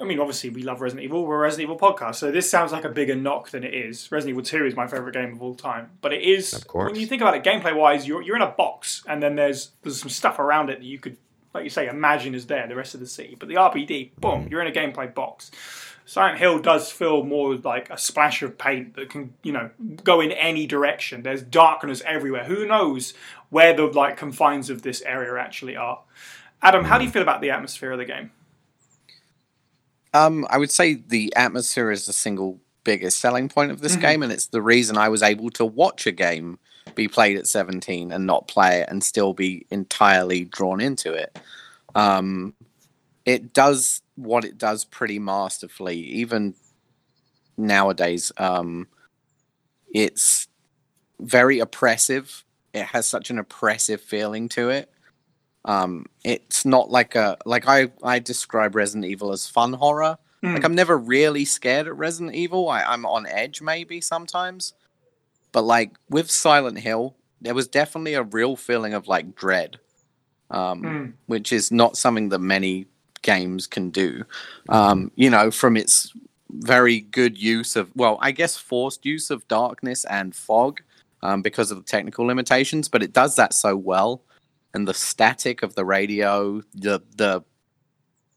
[0.00, 1.24] I mean, obviously, we love Resident Evil.
[1.24, 4.10] We're a Resident Evil podcast, so this sounds like a bigger knock than it is.
[4.10, 6.52] Resident Evil Two is my favorite game of all time, but it is.
[6.52, 6.90] Of course.
[6.90, 9.70] When you think about it, gameplay wise, you're you're in a box, and then there's
[9.82, 11.16] there's some stuff around it that you could,
[11.52, 12.66] like you say, imagine is there.
[12.66, 14.50] The rest of the city, but the RPD, boom, mm.
[14.50, 15.52] you're in a gameplay box.
[16.06, 19.70] Silent Hill does feel more like a splash of paint that can, you know,
[20.02, 21.22] go in any direction.
[21.22, 22.44] There's darkness everywhere.
[22.44, 23.14] Who knows
[23.48, 26.00] where the like confines of this area actually are?
[26.60, 27.14] Adam, how do you mm.
[27.14, 28.32] feel about the atmosphere of the game?
[30.14, 34.00] Um, I would say the atmosphere is the single biggest selling point of this Mhm.
[34.00, 36.58] game, and it's the reason I was able to watch a game
[36.94, 41.36] be played at 17 and not play it and still be entirely drawn into it.
[41.96, 42.54] Um,
[43.24, 46.54] it does what it does pretty masterfully, even
[47.56, 48.30] nowadays.
[48.36, 48.88] Um,
[49.92, 50.46] it's
[51.18, 52.44] very oppressive.
[52.72, 54.93] It has such an oppressive feeling to it.
[55.64, 60.18] Um, it's not like a like I I describe Resident Evil as fun horror.
[60.42, 60.54] Hmm.
[60.54, 62.68] Like I'm never really scared at Resident Evil.
[62.68, 64.74] I, I'm on edge maybe sometimes,
[65.52, 69.78] but like with Silent Hill, there was definitely a real feeling of like dread,
[70.50, 71.10] um, Hmm.
[71.26, 72.86] which is not something that many
[73.22, 74.24] games can do.
[74.68, 76.12] Um, you know, from its
[76.50, 80.82] very good use of well, I guess forced use of darkness and fog
[81.22, 84.20] um, because of the technical limitations, but it does that so well.
[84.74, 87.42] And the static of the radio, the the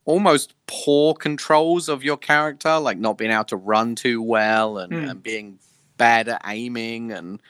[0.04, 4.92] almost poor controls of your character, like not being able to run too well and,
[4.92, 5.10] Mm.
[5.10, 5.58] and being
[5.96, 7.40] bad at aiming, and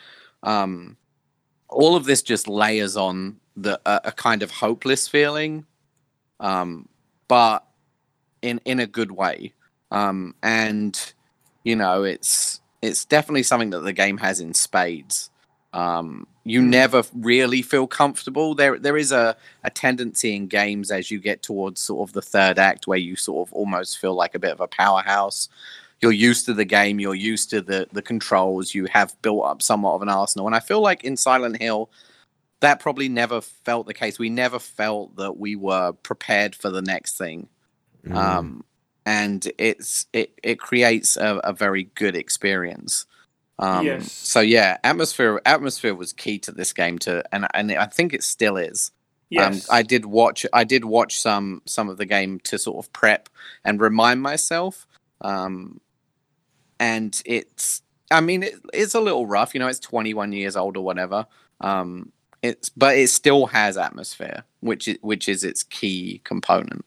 [0.42, 0.96] um,
[1.68, 5.66] all of this just layers on the a, a kind of hopeless feeling,
[6.40, 6.88] um,
[7.29, 7.64] but
[8.42, 9.53] in in a good way.
[9.90, 11.12] Um, and
[11.64, 15.31] you know, it's it's definitely something that the game has in spades.
[15.79, 18.55] Um, you never really feel comfortable.
[18.55, 22.23] There, there is a, a tendency in games as you get towards sort of the
[22.23, 25.49] third act where you sort of almost feel like a bit of a powerhouse.
[26.01, 29.62] You're used to the game, you're used to the the controls, you have built up
[29.62, 30.47] somewhat of an arsenal.
[30.47, 31.91] And I feel like in Silent Hill,
[32.61, 34.19] that probably never felt the case.
[34.19, 37.49] We never felt that we were prepared for the next thing
[38.07, 38.17] Mm.
[38.17, 38.64] um,
[39.07, 43.07] and it's it it creates a, a very good experience.
[43.59, 44.12] Um, Yes.
[44.12, 48.23] So yeah, atmosphere atmosphere was key to this game to, and and I think it
[48.23, 48.92] still is.
[49.31, 49.68] Yes.
[49.68, 52.92] Um, I did watch I did watch some some of the game to sort of
[52.92, 53.29] prep
[53.64, 54.87] and remind myself.
[55.21, 55.81] Um,
[56.81, 59.68] and it's I mean it, it's a little rough, you know.
[59.68, 61.27] It's 21 years old or whatever.
[61.61, 66.85] Um, it's but it still has atmosphere, which is which is its key component.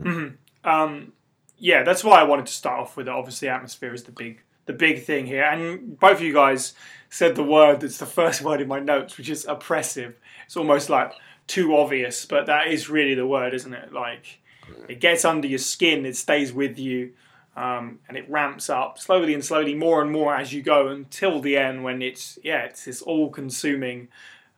[0.00, 0.36] Mhm.
[0.64, 1.12] Um,
[1.56, 3.12] yeah, that's why I wanted to start off with it.
[3.12, 6.74] Obviously, atmosphere is the big the big thing here, and both of you guys
[7.10, 10.14] said the word that's the first word in my notes, which is oppressive.
[10.46, 11.12] It's almost like
[11.48, 13.92] too obvious, but that is really the word, isn't it?
[13.92, 14.40] Like
[14.88, 17.14] it gets under your skin, it stays with you,
[17.56, 21.40] um, and it ramps up slowly and slowly, more and more as you go until
[21.40, 24.08] the end, when it's yeah, it's this all-consuming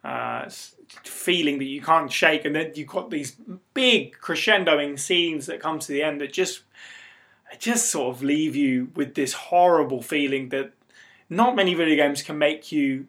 [0.03, 0.51] uh,
[1.05, 3.37] feeling that you can't shake, and then you've got these
[3.75, 6.63] big crescendoing scenes that come to the end that just
[7.59, 10.73] just sort of leave you with this horrible feeling that
[11.29, 13.07] not many video games can make you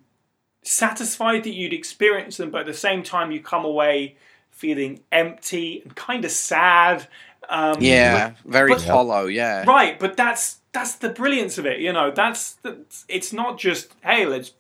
[0.63, 4.15] satisfied that you'd experience them, but at the same time you come away
[4.51, 7.07] feeling empty and kind of sad.
[7.49, 9.25] Um, Yeah, very but- hollow.
[9.25, 11.79] Yeah, Right, but that's that's the brilliance of it.
[11.79, 14.53] You know, that's, that's it's not just hey, let's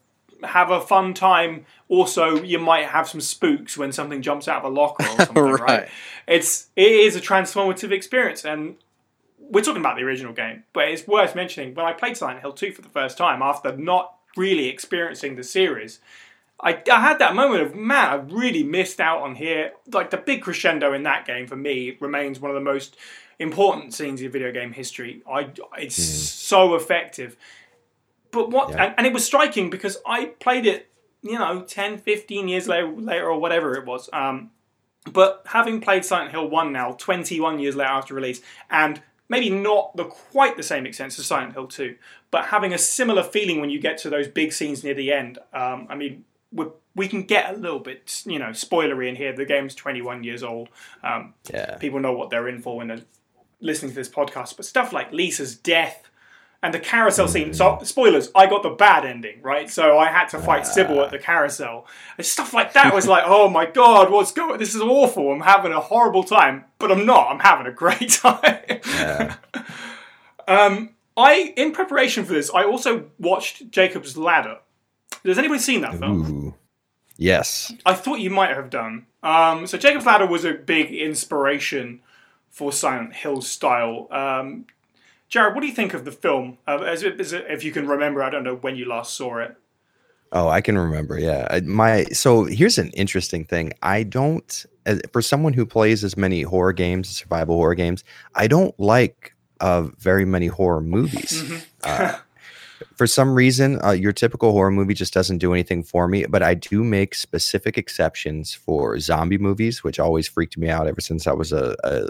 [0.43, 1.65] have a fun time.
[1.87, 5.43] Also, you might have some spooks when something jumps out of a locker or something,
[5.43, 5.59] right.
[5.61, 5.89] Right.
[6.27, 8.75] It's it is a transformative experience, and
[9.51, 12.53] we're talking about the original game, but it's worth mentioning when I played Silent Hill
[12.53, 15.99] 2 for the first time after not really experiencing the series.
[16.63, 19.73] I, I had that moment of man, I really missed out on here.
[19.91, 22.97] Like the big crescendo in that game for me remains one of the most
[23.39, 25.21] important scenes in video game history.
[25.29, 27.35] I it's so effective.
[28.31, 28.85] But what Yeah.
[28.85, 30.89] and, and it was striking because I played it,
[31.21, 34.09] you know, 10, 15 years later, later or whatever it was.
[34.13, 34.51] Um,
[35.11, 39.95] but having played Silent Hill 1 now, 21 years later after release, and maybe not
[39.95, 41.95] the quite the same extent as Silent Hill 2,
[42.29, 45.39] but having a similar feeling when you get to those big scenes near the end.
[45.53, 49.33] Um, I mean, we we can get a little bit, you know, spoilery in here.
[49.33, 50.67] The game's 21 years old.
[51.01, 51.77] Um, Yeah.
[51.77, 53.05] people know what they're in for when they're
[53.61, 54.57] listening to this podcast.
[54.57, 56.09] But stuff like Lisa's death
[56.63, 57.53] and the carousel scene.
[57.53, 59.69] So, spoilers, I got the bad ending, right?
[59.69, 61.87] So I had to fight Cybil at the carousel.
[62.17, 64.59] And stuff like that was like, oh my god, what's going?
[64.59, 65.31] This is awful.
[65.31, 67.31] I'm having a horrible time, but I'm not.
[67.31, 68.61] I'm having a great time.
[68.85, 69.35] Yeah.
[70.47, 74.59] um, I, in preparation for this, I also watched Jacob's Ladder.
[75.25, 76.31] Has anybody seen that film?
[76.31, 76.55] Ooh.
[77.17, 77.73] Yes.
[77.85, 79.05] I thought you might have done.
[79.23, 82.01] Um, so Jacob's Ladder was a big inspiration
[82.49, 84.07] for Silent Hill style.
[84.11, 84.65] Um,
[85.31, 86.57] Jared, what do you think of the film?
[86.67, 89.55] Uh, as, as, if you can remember, I don't know when you last saw it.
[90.33, 91.17] Oh, I can remember.
[91.17, 91.47] Yeah.
[91.49, 93.71] I- My so here's an interesting thing.
[93.81, 98.03] I don't as, for someone who plays as many horror games, survival horror games,
[98.35, 101.43] I don't like uh very many horror movies.
[101.43, 101.65] Mhm.
[101.85, 102.17] Uh,
[102.97, 106.25] for some reason, uh, your typical horror movie just doesn't do anything for me.
[106.27, 110.99] But I do make specific exceptions for zombie movies, which always freaked me out ever
[110.99, 112.07] since I was a, a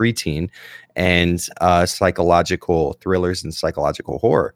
[0.00, 0.48] preteen,
[0.96, 4.54] and uh, psychological thrillers and psychological horror.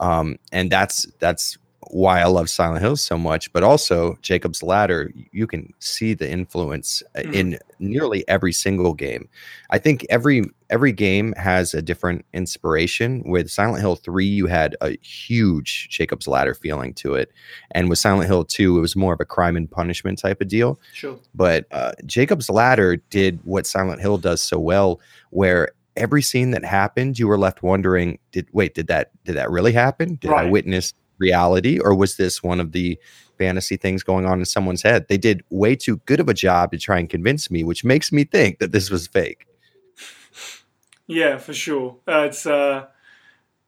[0.00, 3.52] Um, and that's that's why I love Silent Hill so much.
[3.52, 7.34] But also Jacob's Ladder, you can see the influence Mhm.
[7.34, 9.28] in nearly every single game.
[9.70, 13.22] I think every every game has a different inspiration.
[13.24, 17.32] With Silent Hill 3, you had a huge Jacob's Ladder feeling to it.
[17.72, 20.46] And with Silent Hill 2, it was more of a crime and punishment type of
[20.46, 20.78] deal.
[20.92, 21.18] Sure.
[21.34, 26.64] But uh, Jacob's Ladder did what Silent Hill does so well, where every scene that
[26.64, 30.14] happened, you were left wondering, did wait, did that did that really happen?
[30.20, 32.98] Did I witness reality, or was this one of the
[33.38, 35.06] fantasy things going on in someone's head?
[35.08, 38.10] They did way too good of a job to try and convince me, which makes
[38.10, 39.46] me think that this was fake.
[41.06, 41.96] Yeah, for sure.
[42.06, 42.86] Uh, it's uh,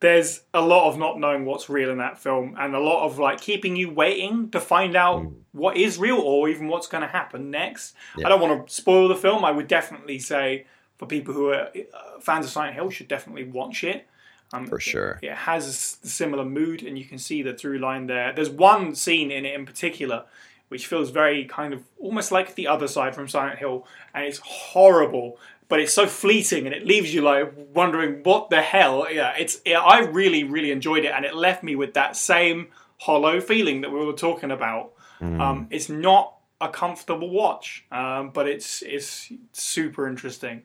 [0.01, 3.19] there's a lot of not knowing what's real in that film, and a lot of
[3.19, 5.35] like keeping you waiting to find out Mm.
[5.53, 7.95] what is real or even what's going to happen next.
[8.17, 8.27] Yeah.
[8.27, 9.45] I don't want to spoil the film.
[9.45, 10.67] I would definitely say
[10.99, 14.07] for people who are uh, fans of Silent Hill should definitely watch it.
[14.53, 15.19] Um, For sure.
[15.23, 18.33] It has a similar mood, and you can see the through line there.
[18.33, 20.25] There's one scene in it in particular
[20.73, 24.39] which feels very kind of almost like the other side from Silent Hill, and it's
[24.43, 25.39] horrible,
[25.69, 29.07] but it's so fleeting, and it leaves you like wondering what the hell.
[29.13, 29.61] Yeah, it's.
[29.67, 33.83] Yeah, I really, really enjoyed it, and it left me with that same hollow feeling
[33.83, 34.93] that we were talking about.
[35.21, 35.41] Mm.
[35.41, 40.63] Um, it's not a comfortable watch, um, but it's it's super interesting.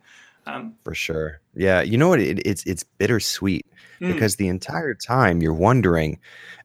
[0.47, 1.41] Um, For sure.
[1.55, 1.81] Yeah.
[1.81, 2.19] You know what?
[2.19, 3.65] It, it's it's bittersweet
[3.99, 4.13] Mm.
[4.13, 6.19] because the entire time you're wondering,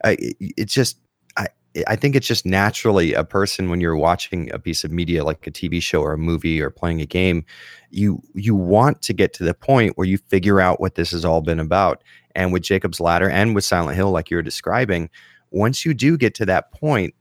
[0.05, 0.99] uh, it, it's just.
[1.39, 1.47] I,
[1.87, 5.47] I think it's just naturally a person when you're watching a piece of media like
[5.47, 7.47] a TV show or a movie or playing a game,
[7.89, 11.25] you you want to get to the point where you figure out what this has
[11.25, 12.05] all been about.
[12.35, 15.09] And with Jacob's Ladder and with Silent Hill, like you're describing,
[15.51, 17.15] once you do get to that point,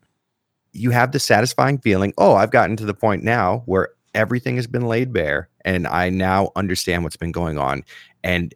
[0.74, 4.68] you have the satisfying feeling, oh, I've gotten to the point now where everything has
[4.68, 7.84] been laid bare and I now understand what's been going on.
[8.24, 8.54] And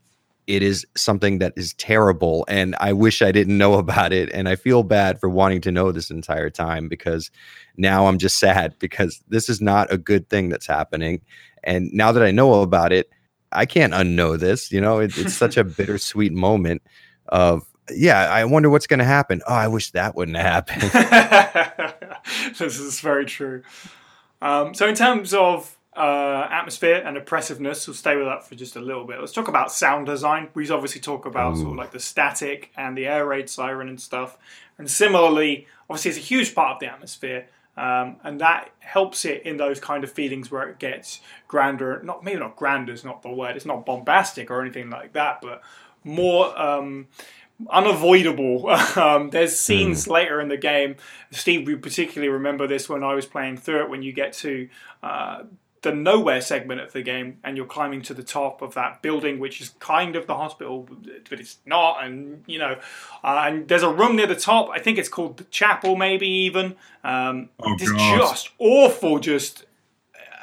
[0.47, 2.45] it is something that is terrible.
[2.47, 4.29] And I wish I didn't know about it.
[4.31, 7.31] And I feel bad for wanting to know this entire time because
[7.77, 11.21] now I'm just sad because this is not a good thing that's happening.
[11.63, 13.09] And now that I know about it,
[13.51, 14.71] I can't unknow this.
[14.71, 16.81] You know, it, it's such a bittersweet moment
[17.29, 19.41] of, yeah, I wonder what's going to happen.
[19.47, 20.79] Oh, I wish that wouldn't happen.
[22.57, 23.63] this is very true.
[24.41, 28.75] Um, so, in terms of uh, atmosphere and oppressiveness, we'll stay with that for just
[28.75, 29.19] a little bit.
[29.19, 30.49] Let's talk about sound design.
[30.53, 33.99] We obviously talk about sort of like the static and the air raid siren and
[33.99, 34.37] stuff.
[34.77, 37.47] And similarly, obviously, it's a huge part of the atmosphere.
[37.77, 42.01] Um, and that helps it in those kind of feelings where it gets grander.
[42.03, 43.55] Not maybe not grander is not the word.
[43.55, 45.61] It's not bombastic or anything like that, but
[46.03, 47.07] more um,
[47.69, 48.69] unavoidable.
[48.95, 50.95] um, there's scenes later in the game.
[51.31, 53.89] Steve, we particularly remember this when I was playing through it.
[53.89, 54.69] When you get to
[55.03, 55.43] uh,
[55.81, 59.37] the nowhere segment of the game and you're climbing to the top of that building,
[59.39, 60.87] which is kind of the hospital,
[61.29, 62.03] but it's not.
[62.03, 62.79] And you know,
[63.23, 64.69] uh, and there's a room near the top.
[64.69, 66.75] I think it's called the chapel, maybe even.
[67.03, 68.19] Um, Oh, it's God.
[68.19, 69.19] just awful.
[69.19, 69.65] Just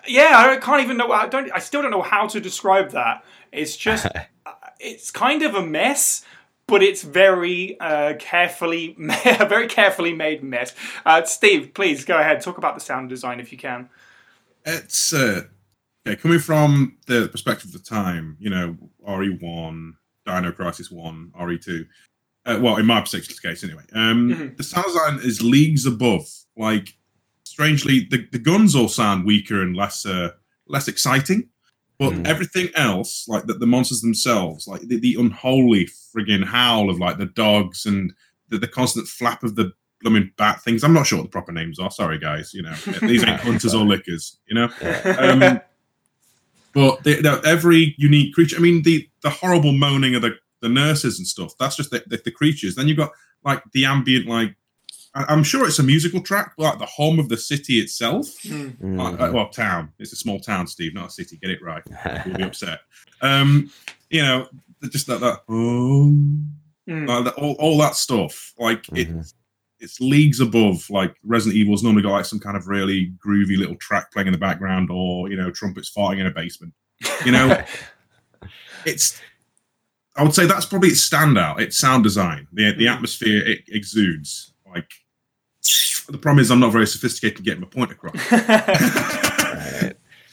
[0.07, 1.11] yeah, I can't even know.
[1.13, 1.51] I don't.
[1.53, 3.25] I still don't know how to describe that.
[3.51, 4.07] It's just.
[4.81, 6.25] it's kind of a mess,
[6.67, 10.75] but it's very uh, carefully, a very carefully made mess.
[11.07, 12.41] Uh, Steve, please go ahead.
[12.41, 13.89] Talk about the sound design if you can.
[14.65, 15.43] It's uh,
[16.07, 18.77] okay, coming from the perspective of the time, you know,
[19.09, 19.93] RE1,
[20.27, 21.87] Dino Crisis 1, RE2.
[22.45, 23.83] Uh, well, in my particular case, anyway.
[23.93, 24.57] Um, Mhm.
[24.57, 26.27] The sound design is leagues above.
[26.57, 26.97] Like,
[27.45, 30.31] strangely, the, the guns all sound weaker and less uh,
[30.67, 31.49] less exciting.
[31.99, 32.27] But Mhm.
[32.27, 37.19] everything else, like the, the monsters themselves, like the, the unholy friggin' howl of like
[37.19, 38.13] the dogs and
[38.49, 39.73] the, the constant flap of the
[40.03, 40.85] blooming bat things.
[40.85, 41.91] I'm not sure what the proper names are.
[41.91, 42.53] Sorry, guys.
[42.55, 44.39] You know, these ain't hunters or lickers.
[44.47, 44.69] You know,
[45.19, 45.61] um,
[46.75, 48.57] but they, they- every unique creature.
[48.57, 51.53] I mean, the the horrible moaning of the, the nurses and stuff.
[51.59, 52.75] That's just the, the, the creatures.
[52.75, 53.13] Then you've got
[53.45, 54.55] like the ambient, like
[55.15, 58.27] I, I'm sure it's a musical track, but like the home of the city itself.
[58.45, 58.97] Mm.
[59.19, 59.93] Like, well, town.
[59.99, 61.37] It's a small town, Steve, not a city.
[61.37, 61.83] Get it right.
[62.27, 62.81] We'll be upset.
[63.21, 63.71] Um,
[64.11, 64.49] you know,
[64.91, 66.13] just that that oh,
[66.89, 67.07] Mm.
[67.07, 68.55] like that, all, all that stuff.
[68.59, 69.33] Like it, Mhm.
[69.83, 73.77] It's leagues above like Resident Evil's normally got like some kind of really groovy little
[73.77, 76.73] track playing in the background or you know trumpets farting in a basement.
[77.27, 77.63] You know,
[78.87, 79.21] it's
[80.17, 81.61] I would say that's probably its standout.
[81.61, 82.93] It's sound design, the the hmm.
[82.93, 84.55] atmosphere it exudes.
[84.73, 84.91] Like
[86.09, 88.15] the problem is I'm not very sophisticated to get my point across.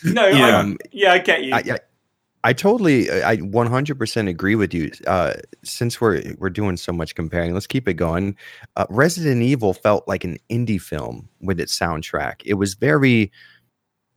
[0.04, 0.62] no, Yeah.
[0.62, 1.54] I, yeah, I get you.
[1.54, 1.80] I, I,
[2.44, 4.92] I totally, I 100% agree with you.
[5.06, 8.36] Uh, since we're we're doing so much comparing, let's keep it going.
[8.78, 12.42] Uh, Resident Evil felt like an indie film with its soundtrack.
[12.46, 13.32] It was very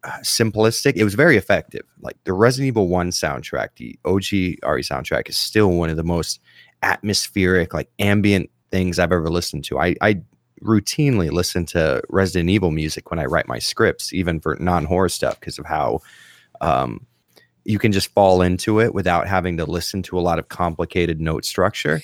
[0.05, 0.95] uh, simplistic.
[0.95, 1.83] It was very effective.
[2.01, 6.05] Like the Resident Evil One soundtrack, the OG RE soundtrack is still one of the
[6.05, 6.41] most
[6.83, 9.81] atmospheric, like ambient things I've ever listened to.
[9.81, 10.21] I, I
[10.63, 15.09] routinely listen to Resident Evil music when I write my scripts, even for non horror
[15.09, 16.01] stuff, because of how
[16.61, 17.05] um,
[17.64, 21.20] you can just fall into it without having to listen to a lot of complicated
[21.20, 22.01] note structure.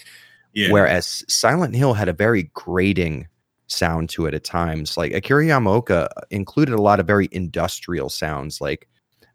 [0.53, 3.29] yeah, Whereas Silent Hill had a very grating
[3.69, 4.97] sound to it at times.
[4.97, 8.89] Like Akira Yamaoka included a lot of very industrial sounds, like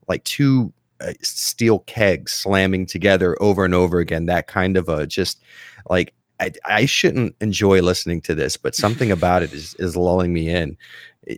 [0.07, 4.25] like two uh, steel kegs slamming together over and over again.
[4.25, 5.41] That kind of a just
[5.89, 10.33] like I, I shouldn't enjoy listening to this, but something about it is is lulling
[10.33, 10.77] me in.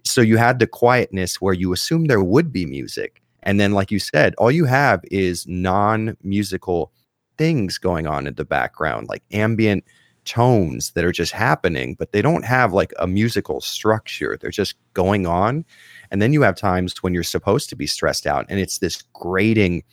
[0.03, 3.91] So you had the quietness where you assume there would be music, and then like
[3.91, 6.91] you said, all you have is non-musical
[7.37, 9.83] things going on in the background, like ambient
[10.25, 14.37] tones that are just happening, but they don't have like a musical structure.
[14.39, 15.63] They're just going on.
[16.11, 19.03] And then you have times when you're supposed to be stressed out, and it's this
[19.13, 19.83] grating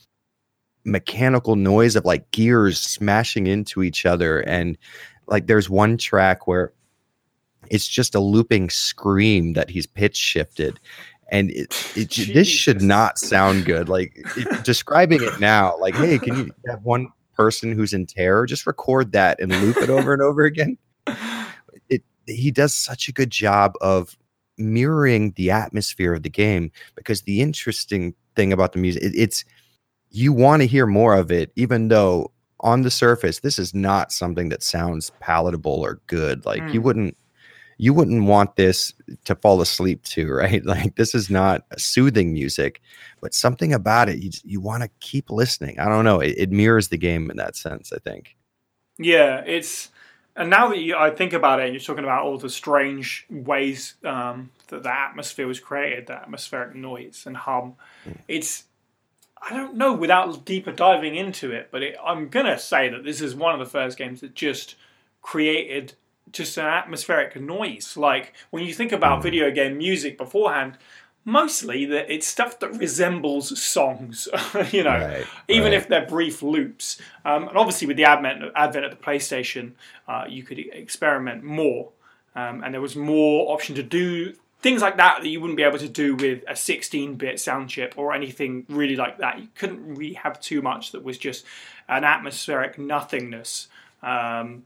[0.85, 4.41] mechanical noise of like gears smashing into each other.
[4.41, 4.77] And
[5.27, 6.73] like there's one track where
[7.69, 10.79] it's just a looping scream that he's pitch shifted.
[11.33, 13.89] And it, it this should not sound good.
[13.89, 18.45] Like it- describing it now, like, hey, can you have one person who's in terror
[18.45, 20.77] just record that and loop it over and over again?
[21.89, 24.15] It he does such a good job of
[24.59, 29.43] mirroring the atmosphere of the game because the interesting thing about the music it, it's
[30.11, 34.11] you want to hear more of it even though on the surface this is not
[34.11, 36.83] something that sounds palatable or good like you Mm.
[36.83, 37.17] wouldn't
[37.77, 38.93] you wouldn't want this
[39.25, 40.65] to fall asleep to right?
[40.65, 42.81] Like this is not soothing music
[43.21, 45.79] but something about it you, you want to keep listening.
[45.79, 48.35] I don't know it, it mirrors the game in that sense i think.
[48.97, 49.89] Yeah, it's
[50.35, 53.25] and now that you, I think about it, and you're talking about all the strange
[53.29, 57.75] ways um, that the atmosphere was created, the atmospheric noise and hum.
[58.27, 58.63] It's
[59.41, 63.21] I don't know without deeper diving into it, but it, I'm gonna say that this
[63.21, 64.75] is one of the first games that just
[65.21, 65.93] created
[66.33, 67.95] just an atmospheric noise.
[67.95, 70.77] Like when you think about video game music beforehand,
[71.25, 74.27] mostly that it's stuff that resembles songs.
[74.71, 75.73] you know, Right, even right.
[75.73, 76.99] if they're brief loops.
[77.23, 79.71] Um, and obviously, with the advent advent of the PlayStation,
[80.07, 81.89] uh, you could experiment more,
[82.35, 85.63] um, and there was more option to do things like that that you wouldn't be
[85.63, 89.37] able to do with a 16-bit sound chip or anything really like that.
[89.37, 91.43] You couldn't really have too much that was just
[91.89, 93.67] an atmospheric nothingness.
[94.01, 94.63] Um,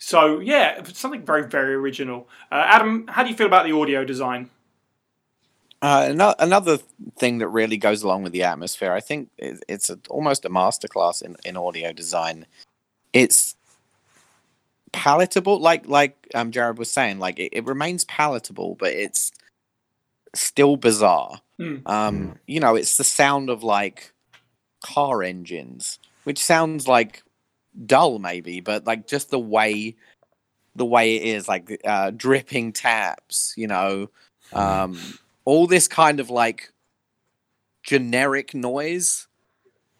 [0.00, 2.28] so yeah, something very very original.
[2.50, 4.50] Uh, Adam, how do you feel about the audio design?
[5.82, 6.78] Uh, another
[7.16, 11.22] thing that really goes along with the atmosphere, I think it's a, almost a masterclass
[11.22, 12.44] in, in audio design.
[13.14, 13.56] It's
[14.92, 19.32] palatable, like like um, Jared was saying, like it, it remains palatable, but it's
[20.34, 21.40] still bizarre.
[21.58, 21.88] Mm.
[21.88, 24.12] Um, you know, it's the sound of like
[24.82, 27.22] car engines, which sounds like
[27.86, 29.96] dull maybe, but like just the way
[30.76, 34.08] the way it is, like uh, dripping taps, you know,
[34.52, 34.98] um,
[35.44, 36.72] all this kind of like
[37.82, 39.26] generic noise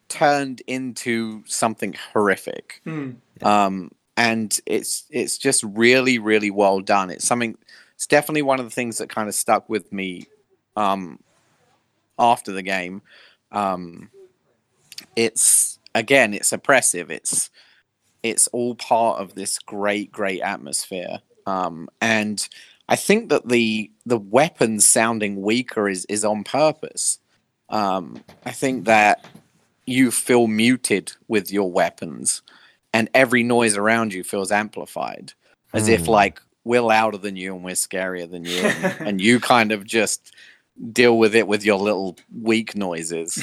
[0.09, 2.81] turned into something horrific.
[2.85, 3.13] Hmm.
[3.43, 7.11] um, and it's it's just really really well done.
[7.11, 7.57] It's something
[7.95, 10.27] it's definitely one of the things that kind of stuck with me
[10.77, 11.19] um,
[12.19, 13.03] after the game.
[13.51, 14.11] Um,
[15.17, 17.11] it's again it's oppressive.
[17.11, 17.51] It's
[18.23, 21.21] it's all part of this great great atmosphere.
[21.47, 22.47] Um, and
[22.89, 27.19] i think that the the weapons sounding weaker is is on purpose.
[27.71, 29.25] Um, i think that
[29.87, 32.43] you feel muted with your weapons
[32.93, 35.33] and every noise around you feels amplified.
[35.73, 36.11] As if Hmm.
[36.13, 39.85] like we're louder than you and we're scarier than you and, and you kind of
[39.85, 40.35] just
[40.93, 43.39] deal with it with your little weak noises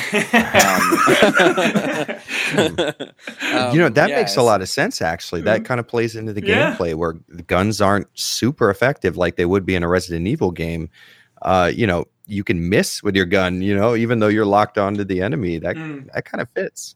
[0.53, 0.99] um,
[2.51, 5.65] you know that yeah, makes a lot of sense actually that Mhm.
[5.65, 6.75] kind of plays into the Yeah.
[6.77, 10.51] gameplay where the guns aren't super effective like they would be in a resident evil
[10.51, 10.89] game
[11.43, 14.77] uh you know you can miss with your gun you know even though you're locked
[14.77, 16.07] onto the enemy that Mm.
[16.13, 16.95] that kind of fits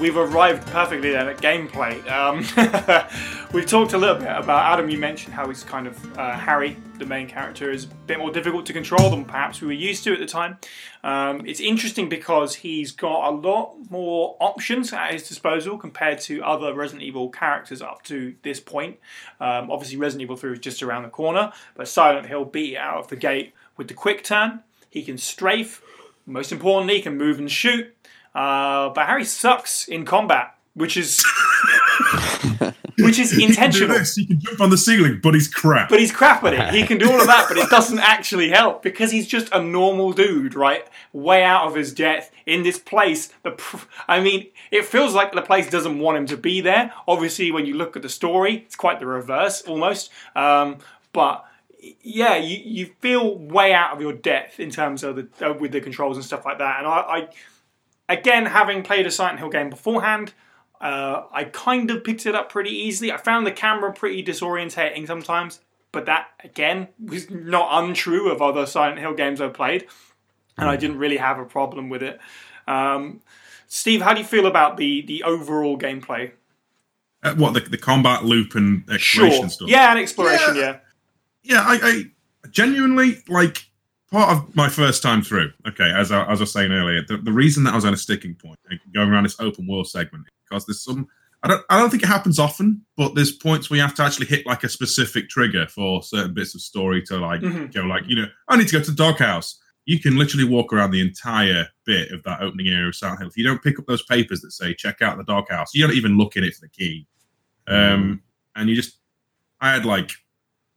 [0.00, 2.10] we've arrived perfectly then at gameplay.
[2.10, 2.38] Um,
[3.52, 4.88] we've talked a little bit about Adam.
[4.88, 8.32] You mentioned how he's kind of uh, Harry, the main character, is a bit more
[8.32, 10.56] difficult to control than perhaps we were used to at the time.
[11.04, 16.42] Um, it's interesting because he's got a lot more options at his disposal compared to
[16.42, 18.98] other Resident Evil characters up to this point.
[19.38, 22.96] Um, obviously, Resident Evil 3 is just around the corner, but Silent Hill beat out
[22.96, 24.60] of the gate with the quick turn.
[24.88, 25.82] He can strafe.
[26.24, 27.94] Most importantly, he can move and shoot.
[28.34, 31.24] Uh, but Harry sucks in combat, which is
[32.98, 33.98] which is He can intentional.
[33.98, 35.88] He can jump on the ceiling, but he's crap.
[35.88, 36.74] But he's crap at it.
[36.74, 39.62] He can do all of that, but it doesn't actually help because he's just a
[39.62, 40.86] normal dude, right?
[41.12, 43.32] Way out of his depth in this place.
[43.42, 46.92] The pr- I mean, it feels like the place doesn't want him to be there.
[47.08, 50.10] Obviously, when you look at the story, it's quite the reverse almost.
[50.36, 50.78] Um,
[51.12, 51.44] but
[52.02, 55.72] yeah, you, you feel way out of your depth in terms of the uh, with
[55.72, 56.78] the controls and stuff like that.
[56.78, 57.28] And I, I
[58.10, 60.34] again, having played a Silent Hill game beforehand,
[60.80, 63.10] uh, I kind of picked it up pretty easily.
[63.12, 65.60] I found the camera pretty disorientating sometimes,
[65.92, 69.86] but that again was not untrue of other Silent Hill games I've played,
[70.58, 72.18] and I didn't really have a problem with it.
[72.66, 73.20] Um,
[73.66, 76.32] Steve, how do you feel about the the overall gameplay?
[77.22, 79.68] Uh, what the, the combat loop and exploration Sure, stuff?
[79.68, 80.62] yeah, and exploration, Yeah.
[80.62, 80.76] yeah.
[81.42, 83.66] yeah, I, I genuinely like
[84.10, 85.52] part of my first time through.
[85.68, 87.94] Okay, as I, as I was saying earlier, the, the reason that I was on
[87.94, 88.58] a sticking point
[88.94, 91.06] going around this open world segment because there's some.
[91.42, 91.62] I don't.
[91.70, 94.44] I don't think it happens often, but there's points where you have to actually hit
[94.46, 97.72] like a specific trigger for certain bits of story to like Mhm.
[97.72, 99.58] go like you know I need to go to the doghouse.
[99.86, 103.28] You can literally walk around the entire bit of that opening area of Silent Hill.
[103.28, 105.96] If you don't pick up those papers that say check out the doghouse, you don't
[105.96, 107.06] even look in it for the key.
[107.66, 108.22] Um,
[108.54, 108.98] and you just,
[109.60, 110.10] I had like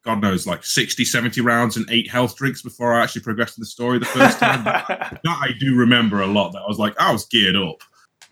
[0.04, 3.62] God knows, like 60, 70 rounds and eight health drinks before I actually progressed in
[3.62, 4.64] the story the first time.
[4.66, 6.52] that I do remember a lot.
[6.52, 7.82] That I was like, I was geared up.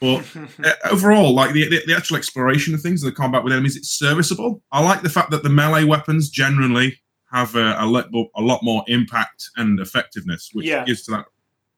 [0.02, 0.26] But
[0.64, 3.90] uh, overall, like the, the the actual exploration of things, the combat with enemies, it's
[3.90, 4.62] serviceable.
[4.72, 7.00] I like the fact that the melee weapons generally
[7.32, 10.84] have a, a, lot, more, a lot more impact and effectiveness, which Yeah.
[10.84, 11.26] gives to that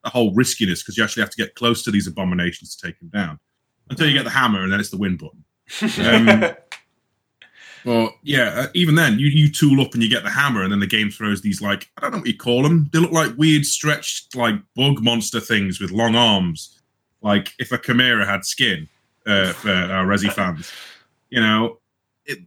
[0.03, 2.99] the whole riskiness because you actually have to get close to these abominations to take
[2.99, 3.39] them down
[3.91, 5.43] until you get the hammer and then it's the win button.
[6.03, 6.55] Um,
[7.86, 10.71] But yeah, uh, even then, you, you tool up and you get the hammer, and
[10.71, 12.89] then the game throws these like I don't know what you call them.
[12.93, 16.79] They look like weird stretched like bug monster things with long arms.
[17.21, 18.88] Like if a Chimera had skin
[19.25, 20.71] uh, for our Resi fans,
[21.29, 21.79] you know,
[22.25, 22.39] it,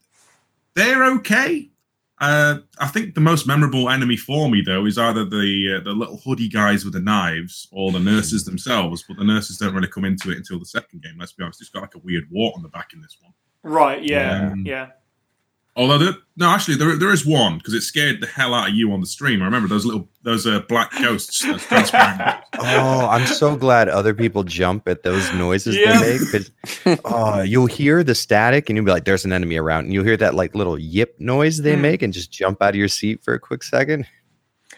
[0.75, 1.71] they're okay.
[2.19, 5.93] Uh, I think the most memorable enemy for me though is either the uh, the
[5.93, 9.05] little hoodie guys with the knives or the nurses themselves.
[9.07, 11.17] But the nurses don't really come into it until the second game.
[11.19, 13.35] Let's be honest, it's got like a weird wart on the back in this one.
[13.63, 14.89] right, yeah, Um, yeah.
[15.79, 18.75] Although there, no, actually there, there is one because it scared the hell out of
[18.75, 19.43] you on the stream.
[19.43, 21.43] I remember those little those uh, black ghosts.
[21.43, 21.67] those
[22.59, 26.01] Oh, I'm so glad other people jump at those noises Yeah.
[26.01, 27.01] they make.
[27.05, 30.05] oh, you'll hear the static and you'll be like, "There's an enemy around," and you'll
[30.05, 31.81] hear that like little yip noise they Mm.
[31.81, 34.07] make, and just jump out of your seat for a quick second.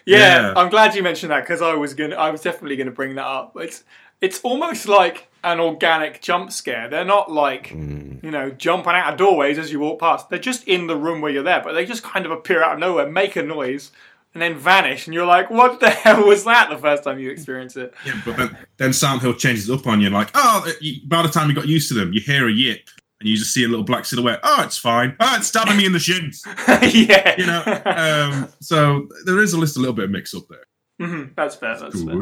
[0.05, 0.53] Yeah, Yeah.
[0.57, 3.25] I'm glad you mentioned that because I was gonna, I was definitely gonna bring that
[3.25, 3.53] up.
[3.55, 3.83] It's,
[4.21, 6.89] it's almost like an organic jump scare.
[6.89, 8.21] They're not like, Mm.
[8.23, 10.29] you know, jumping out of doorways as you walk past.
[10.29, 12.73] They're just in the room where you're there, but they just kind of appear out
[12.73, 13.91] of nowhere, make a noise,
[14.33, 15.07] and then vanish.
[15.07, 16.69] And you're like, what the hell was that?
[16.69, 17.93] The first time you experience it.
[18.05, 20.69] Yeah, but then, then Silent Hill changes up on you, like, oh,
[21.07, 22.89] by the time you got used to them, you hear a yip
[23.21, 24.39] and you just see a little black silhouette.
[24.43, 25.15] Oh, it's fine.
[25.21, 26.43] Oh, it's stabbing me in the shins.
[26.67, 30.43] yeah, You know, um, so there is a list, a little bit of mix up
[30.49, 30.63] there.
[31.01, 31.77] Mhm, that's fair.
[31.79, 32.15] That's fair.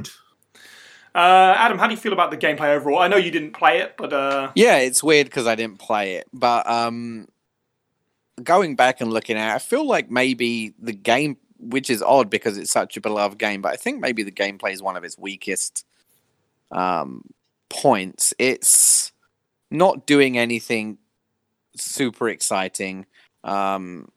[1.15, 2.99] Uh, Adam, how do you feel about the gameplay overall?
[2.99, 6.15] I know you didn't play it, but uh, Yeah, it's weird because I didn't play
[6.15, 7.27] it, but um,
[8.43, 12.29] going back and looking at, it, I feel like maybe the game, which is odd
[12.29, 15.03] because it's such a beloved game, but I think maybe the gameplay is one of
[15.03, 15.85] its weakest
[16.71, 17.23] um,
[17.69, 18.33] points.
[18.37, 19.11] It's
[19.71, 20.97] not doing anything
[21.75, 23.05] super exciting.
[23.43, 24.09] Um,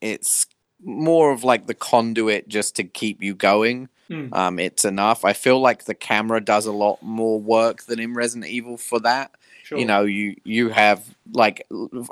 [0.00, 0.46] it's
[0.82, 3.88] more of like the conduit just to keep you going.
[4.08, 4.28] Hmm.
[4.32, 5.24] Um, it's enough.
[5.24, 8.98] I feel like the camera does a lot more work than in Resident Evil for
[9.00, 9.32] that
[9.68, 9.78] sure.
[9.78, 11.04] you know you you have
[11.34, 11.66] like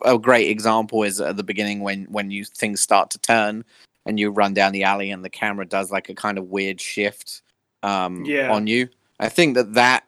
[0.04, 3.64] a great example is at the beginning when when you things start to turn
[4.04, 6.80] and you run down the alley and the camera does like a kind of weird
[6.80, 7.40] shift
[7.82, 8.52] um Yeah.
[8.52, 8.88] on you
[9.20, 10.04] i think that that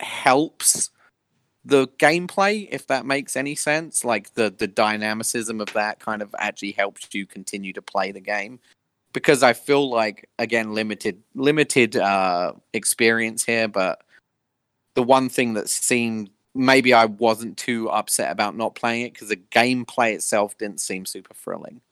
[0.00, 0.90] helps
[1.64, 6.34] the gameplay if that makes any sense like the the dynamicism of that kind of
[6.38, 8.58] actually helps you continue to play the game
[9.16, 14.02] because i feel like again limited limited uh experience here but
[14.94, 19.28] the one thing that seemed maybe I wasn't too upset about not playing it because
[19.28, 21.82] the gameplay itself didn't seem super thrilling.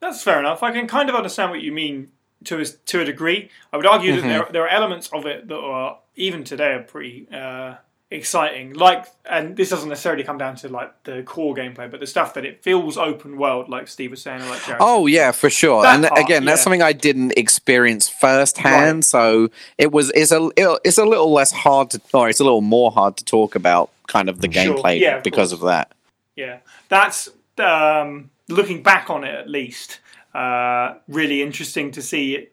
[0.00, 0.62] That's fair enough.
[0.62, 2.12] I can kind of understand what you mean
[2.44, 3.50] to a, to a degree.
[3.72, 6.82] I would argue that there, there are elements of it that are even today are
[6.82, 7.74] pretty uh,
[8.10, 8.72] exciting.
[8.74, 12.34] Like, and this doesn't necessarily come down to like the core gameplay, but the stuff
[12.34, 14.80] that it feels open world, like Steve was saying, like Jared.
[14.80, 15.82] Oh yeah, for sure.
[15.82, 19.04] That and part, again, that's something I didn't experience firsthand, Right.
[19.04, 22.44] so it was it's a it- it's a little less hard to or it's a
[22.44, 24.74] little more hard to talk about kind of the Sure.
[24.76, 25.60] gameplay Yeah, of because course.
[25.62, 25.92] of that.
[26.36, 27.28] Yeah, that's
[27.58, 30.00] um, looking back on it at least.
[30.34, 32.52] Uh, really interesting to see it.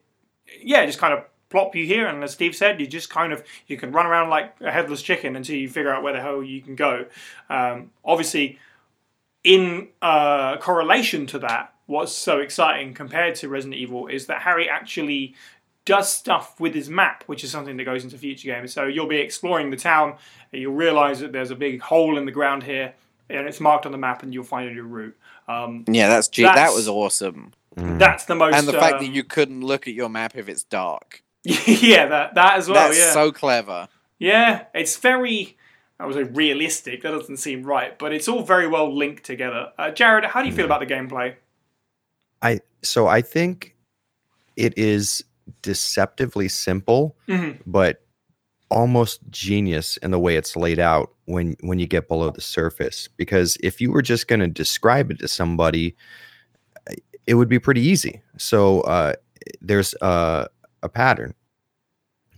[0.62, 1.24] Yeah, just kind of
[1.56, 4.30] plop you here, and as Steve said, you just kind of you can run around
[4.30, 7.06] like a headless chicken until you figure out where the hell you can go.
[7.50, 8.60] Um, obviously,
[9.46, 14.70] in uh, correlation to that, what's so exciting compared to Resident Evil is that Harry
[14.70, 15.34] actually
[15.86, 18.74] does stuff with his map, which is something that goes into future games.
[18.74, 20.18] So you'll be exploring the town,
[20.52, 22.94] and you'll realize that there's a big hole in the ground here,
[23.30, 25.16] and it's marked on the map, and you'll find a new route.
[25.48, 27.54] Um, Yeah, that's, That's- that was awesome.
[27.78, 28.00] Mm.
[28.00, 30.48] that's the most, And the fact that um, you couldn't look at your map if
[30.48, 31.22] it's dark.
[31.68, 32.88] yeah, that that as well.
[32.88, 33.88] that's yeah, so clever.
[34.20, 35.58] yeah, it's very.
[36.00, 37.04] I would say realistic.
[37.04, 39.72] That doesn't seem right, but it's all very well linked together.
[39.78, 41.36] Uh, Jared, how do you feel about the gameplay?
[42.42, 43.76] I so I think
[44.58, 45.24] it is
[45.62, 47.60] deceptively simple, Mhm.
[47.66, 48.02] but
[48.72, 53.08] almost genius in the way it's laid out when when you get below the surface.
[53.16, 55.96] Because if you were just going to describe it to somebody,
[57.28, 58.22] it would be pretty easy.
[58.38, 59.14] So uh,
[59.62, 60.48] there's a,
[60.86, 61.34] a pattern.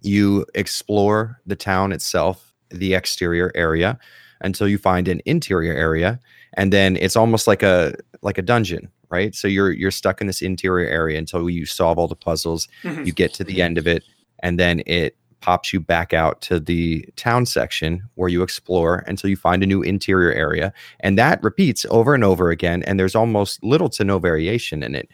[0.01, 3.97] You explore the town itself, the exterior area,
[4.41, 6.19] until you find an interior area,
[6.53, 9.33] and then it's almost like a like a dungeon, right?
[9.35, 12.67] So you're you're stuck in this interior area until you solve all the puzzles.
[12.83, 13.05] Mhm.
[13.05, 14.03] You get to the end of it,
[14.39, 19.29] and then it pops you back out to the town section where you explore until
[19.29, 22.83] you find a new interior area, and that repeats over and over again.
[22.83, 25.09] And there's almost little to no variation in it,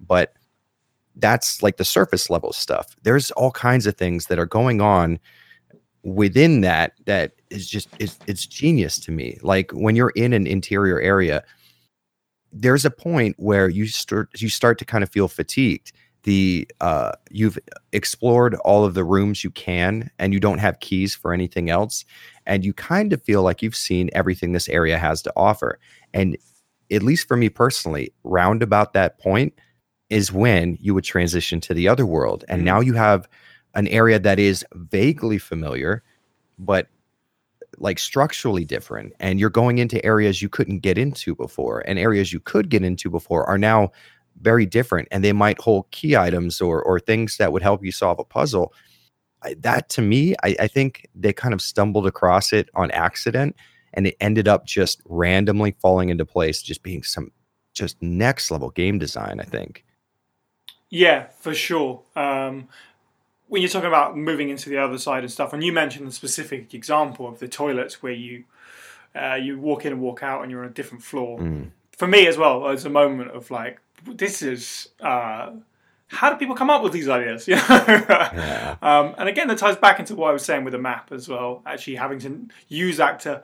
[0.00, 0.34] but
[1.18, 2.96] that's like the surface level stuff.
[3.02, 5.18] There's all kinds of things that are going on
[6.04, 9.38] within that that is just it's, it's genius to me.
[9.42, 11.44] Like when you're in an interior area
[12.50, 15.92] there's a point where you start you start to kind of feel fatigued.
[16.22, 17.58] The uh you've
[17.92, 22.04] explored all of the rooms you can and you don't have keys for anything else
[22.46, 25.78] and you kind of feel like you've seen everything this area has to offer.
[26.14, 26.36] And
[26.90, 29.52] at least for me personally round about that point
[30.10, 32.44] is when you would transition to the other world.
[32.48, 32.64] And Mhm.
[32.64, 33.28] now you have
[33.74, 36.02] an area that is vaguely familiar
[36.58, 36.88] but
[37.78, 39.12] like structurally different.
[39.20, 41.80] And you're going into areas you couldn't get into before.
[41.86, 43.92] And areas you could get into before are now
[44.40, 47.92] very different and they might hold key items or or things that would help you
[47.92, 48.72] solve a puzzle.
[49.42, 53.56] I, that to me I, I think they kind of stumbled across it on accident
[53.94, 57.30] and it ended up just randomly falling into place just being some
[57.74, 59.84] just next level game design i think
[60.90, 62.02] Yeah, for sure.
[62.16, 62.68] Um,
[63.48, 66.12] when you're talking about moving into the other side and stuff, and you mentioned the
[66.12, 68.44] specific example of the toilets where you
[69.14, 71.38] uh, you walk in and walk out and you're on a different floor.
[71.38, 71.70] Mm.
[71.92, 75.50] For me as well, there's a moment of like, this is uh,
[76.08, 77.48] how do people come up with these ideas?
[77.48, 77.62] You know?
[77.68, 78.76] Yeah.
[78.82, 81.28] um, and again, that ties back into what I was saying with the map as
[81.28, 81.62] well.
[81.66, 83.42] Actually, having to use that to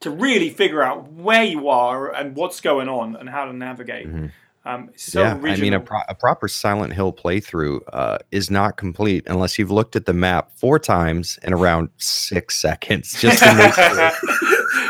[0.00, 4.06] to really figure out where you are and what's going on and how to navigate.
[4.06, 4.30] Mhm.
[4.66, 8.76] Um, so yeah, I mean, a, pro- a proper Silent Hill playthrough uh, is not
[8.76, 13.54] complete unless you've looked at the map four times in around six seconds, just to
[13.54, 14.14] make sure that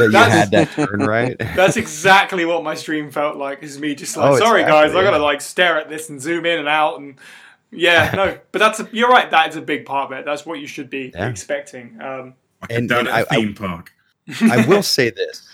[0.01, 1.37] you That's- had that turn right.
[1.39, 3.63] That's exactly what my stream felt like.
[3.63, 6.21] Is me just like, Oh, sorry guys, exactly, I gotta like stare at this and
[6.23, 7.19] zoom in and out and
[7.71, 8.39] yeah, no.
[8.53, 9.31] But that's a, you're right.
[9.31, 10.25] That is a big part of it.
[10.25, 11.29] That's what you should be Yeah.
[11.29, 11.99] expecting.
[12.01, 13.93] Um, Like And- down and at a I- I- theme park.
[14.41, 15.47] I will say this: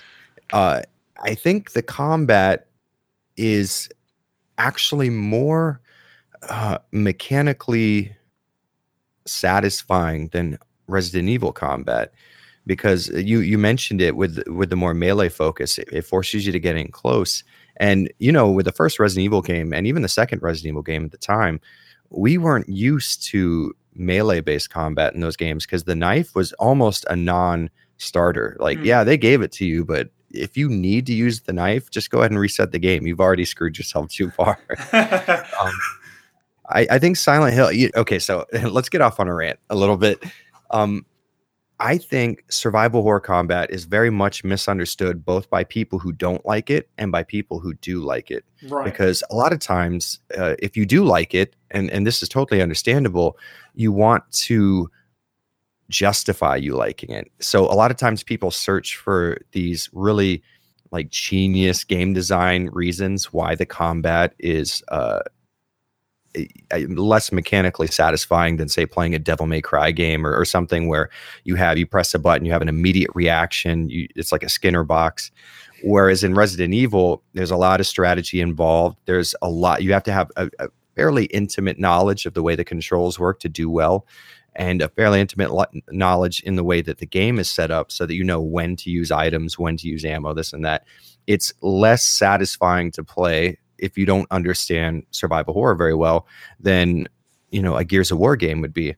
[0.52, 0.82] uh,
[1.22, 2.66] I think the combat
[3.36, 3.88] is
[4.59, 5.80] actually more
[6.48, 8.14] uh, mechanically
[9.26, 12.12] satisfying than Resident Evil combat
[12.66, 16.53] because you you mentioned it with with the more melee focus it, it forces you
[16.53, 17.42] to get in close
[17.78, 20.82] and you know with the first Resident Evil game and even the second Resident Evil
[20.82, 21.61] game at the time
[22.11, 27.05] we weren't used to melee based combat in those games because the knife was almost
[27.09, 28.84] a non starter like Mm.
[28.86, 32.10] yeah they gave it to you but if you need to use the knife just
[32.10, 34.58] go ahead and reset the game you've already screwed yourself too far
[35.60, 35.72] um,
[36.72, 37.72] I, I think Silent Hill.
[37.72, 40.22] You, okay, so let's get off on a rant a little bit.
[40.70, 41.06] Um,
[41.80, 46.70] I think survival horror combat is very much misunderstood both by people who don't like
[46.70, 48.44] it and by people who do like it.
[48.68, 48.84] right.
[48.84, 52.28] Because a lot of times, uh, if you do like it, and and this is
[52.28, 53.36] totally understandable,
[53.74, 54.90] you want to
[55.93, 57.30] justify you liking it.
[57.40, 60.43] So a lot of times, people search for these really
[60.90, 65.20] like genius game design reasons why the combat is uh,
[66.88, 71.11] less mechanically satisfying than say playing a Devil May Cry game or, or something where
[71.45, 73.88] you have you press a button, you have an immediate reaction.
[73.88, 75.30] You, it's like a Skinner box.
[75.84, 78.99] Whereas in Resident Evil, there's a lot of strategy involved.
[79.07, 82.55] There's a lot you have to have a, a fairly intimate knowledge of the way
[82.55, 84.07] the controls work to do well
[84.55, 85.50] and a fairly intimate
[85.90, 88.76] knowledge in the way that the game is set up so that you know when
[88.76, 90.84] to use items, when to use ammo, this and that.
[91.26, 96.26] It's less satisfying to play if you don't understand survival horror very well
[96.61, 97.09] than
[97.50, 98.94] you know a Gears of War game would be.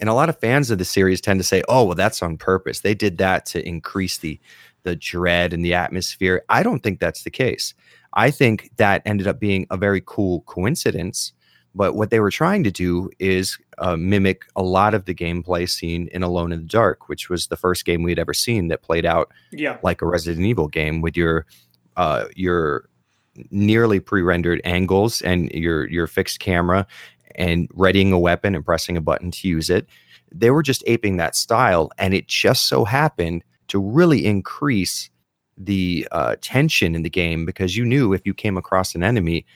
[0.00, 2.38] And a lot of fans of the series tend to say, "Oh, well, that's on
[2.38, 2.80] purpose.
[2.80, 4.40] They did that to increase the
[4.84, 7.74] the dread and the atmosphere." I don't think that's the case.
[8.14, 11.32] I think that ended up being a very cool coincidence
[11.74, 15.68] but what they were trying to do is uh, mimic a lot of the gameplay
[15.68, 18.82] seen in Alone in the Dark, which was the first game we'd ever seen that
[18.82, 19.78] played out yeah.
[19.82, 21.46] like a Resident Evil game with your
[21.96, 22.88] uh, your
[23.50, 26.86] nearly pre-rendered angles and your your fixed camera
[27.34, 29.86] and readying a weapon and pressing a button to use it.
[30.30, 35.08] They were just aping that style, and it just so happened to really increase
[35.56, 39.46] the uh, tension in the game because you knew if you came across an enemy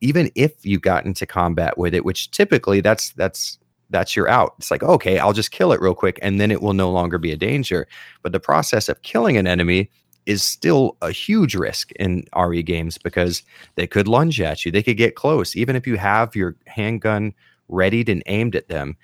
[0.00, 3.58] even if you got into combat with it, which typically that's that's
[3.90, 4.54] that's your out.
[4.58, 7.18] It's like, okay, I'll just kill it real quick and then it will no longer
[7.18, 7.86] be a danger.
[8.22, 9.90] But the process of killing an enemy
[10.26, 13.42] is still a huge risk in RE games because
[13.76, 14.72] they could lunge at you.
[14.72, 15.54] They could get close.
[15.54, 17.32] Even if you have your handgun
[17.68, 18.96] readied and aimed at them,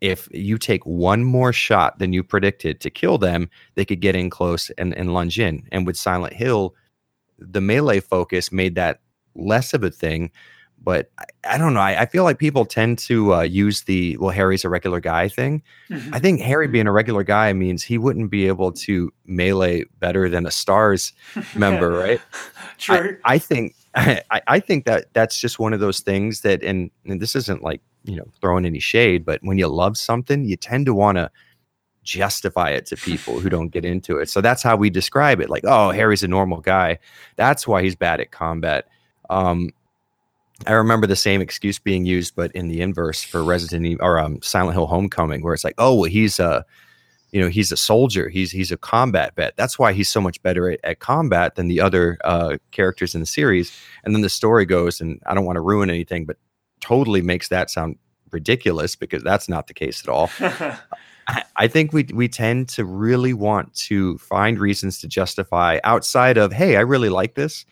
[0.00, 4.14] if you take one more shot than you predicted to kill them, they could get
[4.14, 5.66] in close and, and lunge in.
[5.72, 6.76] And with Silent Hill,
[7.38, 9.00] the melee focus made that
[9.38, 10.30] less of a thing.
[10.80, 11.80] But I, I don't know.
[11.80, 15.28] I, I, feel like people tend to uh, use the well, Harry's a regular guy
[15.28, 15.62] thing.
[15.90, 16.14] Mm-hmm.
[16.14, 20.28] I think Harry being a regular guy means he wouldn't be able to melee better
[20.28, 21.12] than a stars
[21.56, 22.20] member, right?
[22.78, 23.18] True.
[23.24, 26.90] I, I think I, I, think that that's just one of those things that, and,
[27.06, 30.56] and this isn't like you know throwing any shade, but when you love something, you
[30.56, 31.30] tend to want to
[32.04, 34.30] justify it to people who don't get into it.
[34.30, 35.50] So that's how we describe it.
[35.50, 36.98] Like, oh, Harry's a normal guy.
[37.36, 38.88] That's why he's bad at combat.
[39.30, 39.70] Um,
[40.66, 44.18] I remember the same excuse being used, but in the inverse for Resident Evil or
[44.18, 46.64] um, Silent Hill Homecoming, where it's like, oh, well, he's a,
[47.30, 48.28] you know, he's a soldier.
[48.28, 49.56] He's he's a combat vet.
[49.56, 53.20] That's why he's so much better at, at combat than the other uh, characters in
[53.20, 53.72] the series.
[54.02, 56.38] And then the story goes, and I don't want to ruin anything, but
[56.80, 57.96] totally makes that sound
[58.32, 60.30] ridiculous because that's not the case at all.
[61.28, 66.36] I, I think we we tend to really want to find reasons to justify outside
[66.36, 67.64] of, hey, I really like this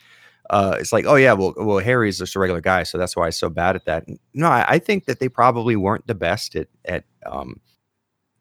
[0.51, 3.27] uh, it's like, oh yeah, well, well, Harry's just a regular guy, so that's why
[3.27, 4.05] he's so bad at that.
[4.35, 7.61] No, I, I think that they probably weren't the best at at um,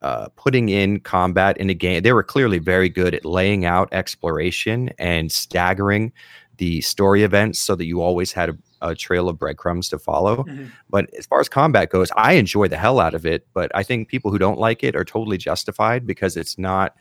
[0.01, 2.03] uh, putting in combat in a game.
[2.03, 6.13] They were clearly very good at laying out exploration and staggering
[6.57, 10.43] the story events so that you always had a, a trail of breadcrumbs to follow.
[10.43, 10.65] Mm-hmm.
[10.89, 13.47] But as far as combat goes, I enjoy the hell out of it.
[13.53, 16.95] But I think people who don't like it are totally justified because it's not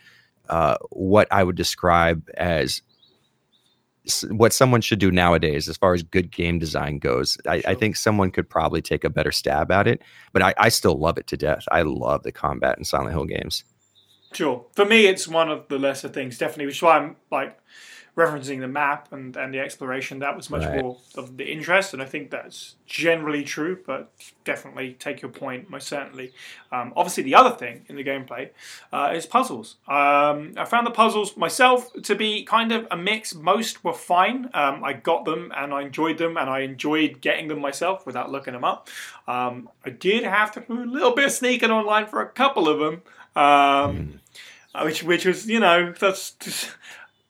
[0.49, 2.83] uh, what I would describe as
[4.31, 7.39] what someone should do nowadays as far as good game design goes.
[7.47, 7.71] I, sure.
[7.71, 10.03] I think someone could probably take a better stab at it,
[10.33, 11.65] but I, I, still love it to death.
[11.73, 13.65] I love the combat in Silent Hill games.
[14.33, 14.67] Sure.
[14.75, 17.59] For me, it's one of the lesser things, definitely, which is why I'm like
[18.17, 20.81] referencing the map and, and the exploration, that was much right.
[20.81, 24.13] more of the interest, and I think that's generally true, but
[24.45, 26.33] definitely take your point, most certainly.
[26.71, 28.51] Um, obviously, the other thing in the gameplay
[28.93, 29.77] uh, is puzzles.
[29.89, 33.35] Um, I found the puzzles myself to be kind of a mix.
[33.35, 34.49] Most were fine.
[34.55, 38.31] Um, I got them and I enjoyed them, and I enjoyed getting them myself without
[38.31, 38.89] looking them up.
[39.27, 42.69] Um, I did have to do a little bit of sneaking online for a couple
[42.69, 43.03] of them.
[43.37, 44.21] Mm.
[44.83, 46.71] Which, which was, you know, that's just,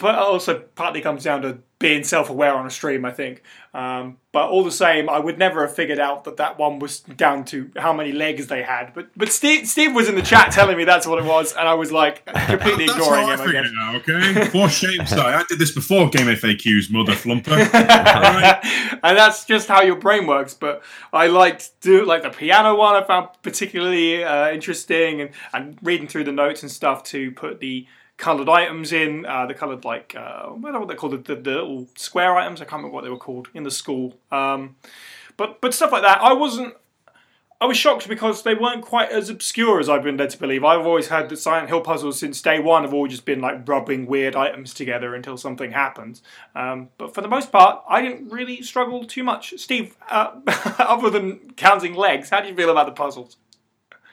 [0.05, 3.43] but also partly comes down to being self-aware on a stream, I think.
[3.73, 7.01] Um, but all the same, I would never have figured out that that one was
[7.01, 8.93] down to how many legs they had.
[8.93, 11.67] But but Steve Steve was in the chat telling me that's what it was, and
[11.67, 13.41] I was like completely that's ignoring him.
[13.41, 17.51] I, it out, okay, for shame's sake, I did this before Game FAQs, mother flumper.
[17.57, 18.61] right.
[19.03, 20.53] And that's just how your brain works.
[20.53, 20.83] But
[21.15, 22.95] I liked do like the piano one.
[22.95, 27.61] I found particularly uh, interesting, and and reading through the notes and stuff to put
[27.61, 27.87] the
[28.17, 29.27] coloured items in.
[29.27, 31.25] Uh, the coloured like uh, what they're called?
[31.25, 32.61] The, the, little square items.
[32.61, 34.15] I can't remember what they were called in the school.
[34.31, 34.77] Um,
[35.37, 36.21] but but stuff like that.
[36.21, 36.75] I wasn't.
[37.61, 40.65] I was shocked because they weren't quite as obscure as I've been led to believe.
[40.65, 43.67] I've always had the Silent Hill puzzles since day one have always just been like
[43.67, 46.21] rubbing weird items together until something happens.
[46.55, 49.55] Um, but for the most part, I didn't really struggle too much.
[49.57, 50.33] Steve, uh,
[50.79, 53.37] other than counting legs, how do you feel about the puzzles?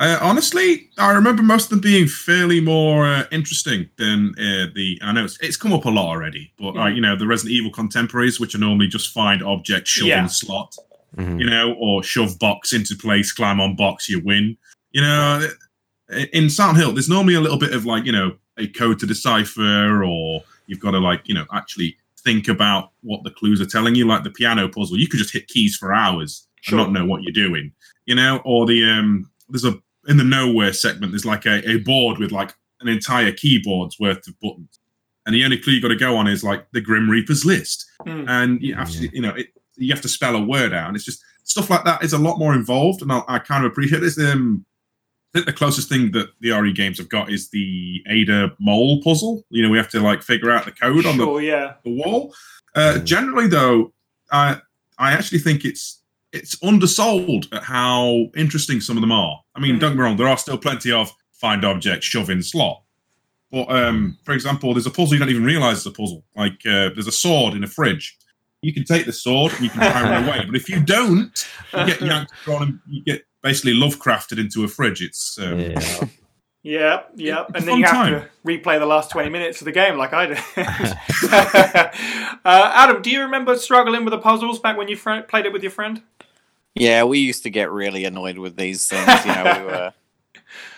[0.01, 4.99] Uh, honestly, I remember most of them being fairly more uh, interesting than uh, the.
[5.03, 7.71] I know it's, it's, come up a lot already, but you know the Resident Evil
[7.71, 10.23] contemporaries, which are normally just find object, shove yeah.
[10.23, 10.75] in slot.
[11.17, 11.39] Mhm.
[11.39, 14.57] you know, or shove box into place, climb on box, you win.
[14.91, 15.47] You know,
[16.31, 19.05] in Silent Hill, there's normally a little bit of like, you know, a code to
[19.05, 23.65] decipher, or you've got to like, you know, actually think about what the clues are
[23.65, 24.97] telling you, like the piano puzzle.
[24.97, 26.79] You could just hit keys for hours Sure.
[26.79, 27.73] and not know what you're doing,
[28.05, 29.77] you know, or the um, there's a
[30.07, 34.27] in the nowhere segment, there's like a, a board with like an entire keyboard's worth
[34.27, 34.79] of buttons.
[35.25, 37.85] And the only clue you got to go on is like the Grim Reaper's list
[38.07, 38.25] Mm.
[38.27, 39.47] and you have to, you know, it,
[39.77, 42.17] you have to spell a word out, and it's just stuff like that is a
[42.17, 44.17] lot more involved, and I, I kind of appreciate this.
[44.19, 44.65] Um,
[45.33, 49.01] I think the closest thing that the RE games have got is the Ada mole
[49.03, 49.45] puzzle.
[49.49, 51.73] You know, we have to like figure out the code on the, yeah.
[51.85, 52.33] the wall.
[52.75, 53.05] Uh, Mm.
[53.05, 53.93] generally, though,
[54.31, 54.57] I
[54.97, 56.00] I actually think it's
[56.33, 59.41] it's undersold at how interesting some of them are.
[59.55, 59.79] I mean, Mhm.
[59.79, 62.81] don't get me wrong, there are still plenty of find object, shove in slot.
[63.51, 66.23] But um, for example, there's a puzzle you don't even realize is a puzzle.
[66.35, 68.17] Like uh, there's a sword in a fridge.
[68.61, 71.47] You can take the sword and you can try it away, but if you don't,
[71.73, 75.01] you get yanked on and you get basically Lovecrafted into a fridge.
[75.01, 76.03] It's um, Yeah.
[76.63, 78.13] Yeah, yeah, and then you have time.
[78.21, 80.37] to replay the last twenty minutes of the game, like I did.
[81.33, 85.53] uh, Adam, do you remember struggling with the puzzles back when you fr- played it
[85.53, 86.03] with your friend?
[86.75, 89.25] Yeah, we used to get really annoyed with these things.
[89.25, 89.93] You know, we were.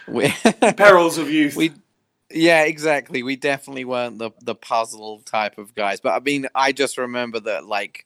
[0.08, 1.56] We, Perils of youth.
[1.56, 1.72] we
[2.30, 6.72] yeah exactly we definitely weren't the the puzzle type of guys but i mean i
[6.72, 8.06] just remember that like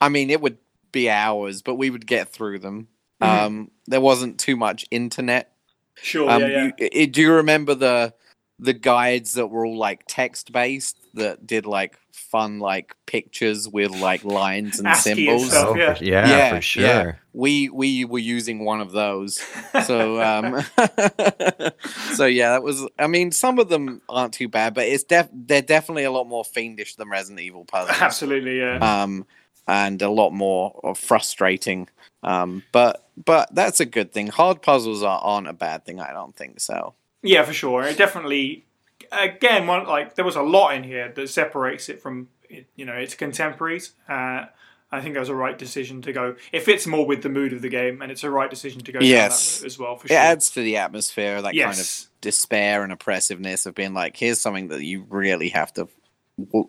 [0.00, 0.56] i mean it would
[0.92, 2.86] be hours but we would get through them
[3.20, 3.26] Mhm.
[3.26, 5.52] um there wasn't too much internet
[6.00, 6.70] sure, um yeah, yeah.
[6.78, 8.14] You, i- do you remember the
[8.60, 13.90] the guides that were all like text based that did like fun like pictures with
[13.92, 15.68] like lines and ASCII and symbols stuff.
[15.70, 15.94] Oh, yeah.
[15.94, 17.02] for, yeah, Yeah, for yeah.
[17.02, 17.20] sure.
[17.32, 19.40] we we were using one of those
[19.84, 20.62] so um
[22.14, 25.28] so yeah that was i mean some of them aren't too bad but it's def
[25.32, 29.02] they're definitely a lot more fiendish than resident evil puzzles Absolutely, yeah.
[29.02, 29.26] um
[29.68, 31.88] and a lot more uh, frustrating
[32.22, 36.12] um but but that's a good thing hard puzzles are, aren't a bad thing i
[36.12, 37.82] don't think so Yeah, for sure.
[37.82, 38.65] It definitely,
[39.12, 42.94] again, one like there was a lot in here that separates it from you know
[42.94, 43.92] its contemporaries.
[44.08, 44.46] Uh,
[44.92, 46.36] I think that was a right decision to go.
[46.52, 48.92] It fits more with the mood of the game, and it's a right decision to
[48.92, 49.62] go Yes.
[49.64, 49.96] as well.
[49.96, 54.16] For it adds to the atmosphere that kind of despair and oppressiveness of being like
[54.16, 55.88] here's something that you really have to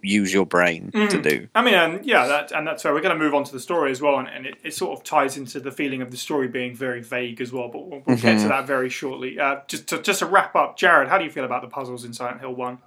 [0.02, 1.24] use your brain to Mhm.
[1.24, 3.52] do I mean, and yeah, that and that's where we're going to move on to
[3.52, 6.10] the story as well, and, and it, it sort of ties into the feeling of
[6.12, 7.68] the story being very vague as well.
[7.70, 8.50] But we'll, we'll get to Mhm.
[8.50, 9.40] that very shortly.
[9.40, 12.06] Uh, just to just to wrap up, Jared, how do you feel about the puzzles
[12.06, 12.78] in Silent Hill One?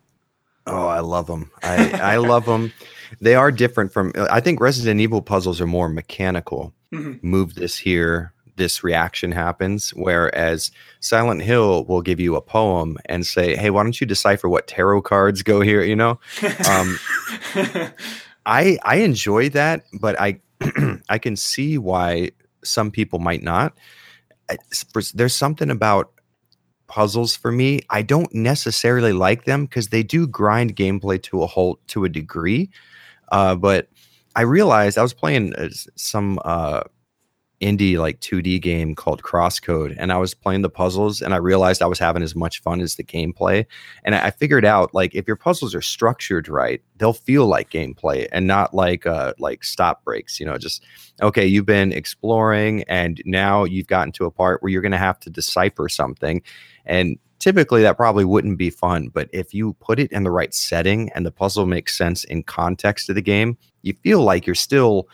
[0.66, 1.50] Oh, I love them.
[1.62, 2.72] I, I love them.
[3.20, 4.12] They are different from.
[4.16, 6.72] I think Resident Evil puzzles are more mechanical.
[6.94, 7.22] Mhm.
[7.22, 9.90] Move this here, this reaction happens.
[9.96, 14.48] Whereas Silent Hill will give you a poem and say, "Hey, why don't you decipher
[14.48, 16.20] what tarot cards go here?" You know.
[16.70, 16.98] Um,
[18.46, 20.40] I I enjoy that, but I
[21.08, 22.30] I can see why
[22.64, 23.76] some people might not.
[24.50, 26.12] I- s- for- There's something about
[26.86, 27.80] puzzles for me.
[27.90, 32.08] I don't necessarily like them because they do grind gameplay to a halt to a
[32.08, 32.70] degree.
[33.30, 33.88] Uh, but
[34.36, 36.82] I realized I was playing uh, some uh,
[37.60, 41.82] indie like 2D game called Crosscode, and I was playing the puzzles, and I realized
[41.82, 43.66] I was having as much fun as the gameplay.
[44.04, 48.26] And I figured out like if your puzzles are structured right, they'll feel like gameplay
[48.32, 50.40] and not like uh like stop breaks.
[50.40, 50.84] You know, just
[51.22, 54.98] okay, you've been exploring, and now you've gotten to a part where you're going to
[54.98, 56.42] have to decipher something,
[56.86, 59.08] and typically that probably wouldn't be fun.
[59.08, 62.42] But if you put it in the right setting and the puzzle makes sense in
[62.44, 65.08] context of the game, you feel like you're still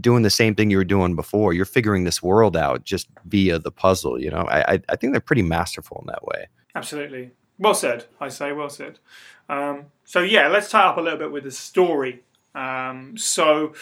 [0.00, 1.52] doing the same thing you were doing before.
[1.52, 4.20] You're figuring this world out just via the puzzle.
[4.20, 6.48] You know, I I, think they're pretty masterful in that way.
[6.74, 7.30] Absolutely.
[7.58, 8.98] Well said, I say, well said.
[9.48, 12.22] Um, so, yeah, let's tie up a little bit with the story.
[12.54, 13.74] Um, so,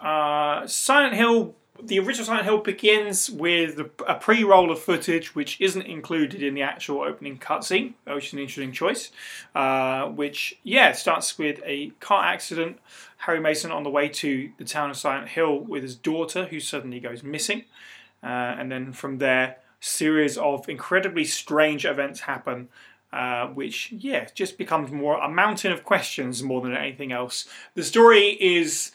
[0.00, 5.60] uh, Silent Hill, the original Silent Hill begins with a pre roll of footage which
[5.60, 9.10] isn't included in the actual opening cutscene, which is an interesting choice.
[9.54, 12.78] Uh, which, yeah, starts with a car accident.
[13.22, 16.58] Harry Mason on the way to the town of Silent Hill with his daughter, who
[16.58, 17.64] suddenly goes missing.
[18.22, 22.68] Uh, and then from there, series of incredibly strange events happen,
[23.12, 27.48] uh, which yeah just becomes more a mountain of questions more than anything else.
[27.74, 28.90] The story is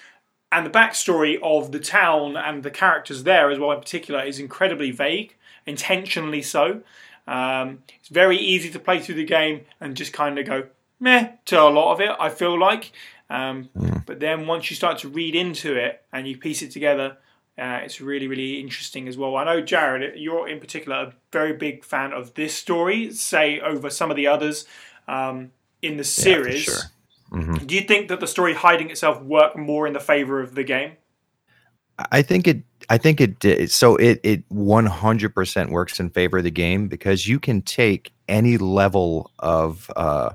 [0.51, 4.39] and the backstory of the town and the characters there as well in particular is
[4.39, 6.82] incredibly vague, intentionally so.
[7.28, 10.67] Um, it's very easy to play through the game and just kind of go
[10.99, 12.11] meh to a lot of it.
[12.19, 12.91] I feel like,
[13.30, 13.69] um,
[14.05, 17.17] but then once you start to read into it and you piece it together,
[17.57, 19.36] uh, it's really, really interesting as well.
[19.36, 23.89] I know, Jared, you're in particular a very big fan of this story, say, over
[23.89, 24.65] some of the others
[25.07, 25.51] um,
[25.82, 26.63] in the series.
[26.63, 26.84] sure.
[27.32, 27.67] Mhm.
[27.67, 30.63] Do you think that the story hiding itself worked more in the favor of the
[30.63, 30.93] game?
[32.11, 33.69] I think it I think it did.
[33.71, 38.57] So it it 100% works in favor of the game because you can take any
[38.57, 40.32] level of uh,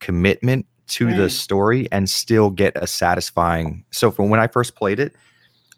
[0.00, 1.30] commitment to the Mm.
[1.30, 3.84] story and still get a satisfying.
[3.90, 5.14] So from when I first played it,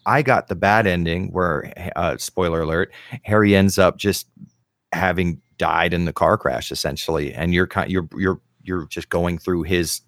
[0.07, 2.93] I got the bad ending where, uh, spoiler alert,
[3.23, 4.27] Harry ends up just
[4.93, 9.39] having died in the car crash essentially, and you're kind you're you're you're just going
[9.39, 10.01] through his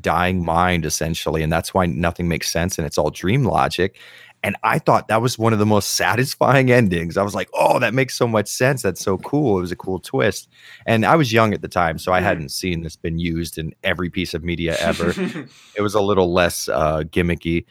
[0.00, 3.96] dying mind essentially, and that's why nothing makes sense and it's all dream logic.
[4.44, 7.16] And I thought that was one of the most satisfying endings.
[7.16, 8.82] I was like, oh, that makes so much sense.
[8.82, 9.58] That's so cool.
[9.58, 10.48] It was a cool twist.
[10.84, 12.24] And I was young at the time, so I Mhm.
[12.24, 15.10] hadn't seen this been used in every piece of media ever.
[15.74, 17.66] it was a little less uh, gimmicky.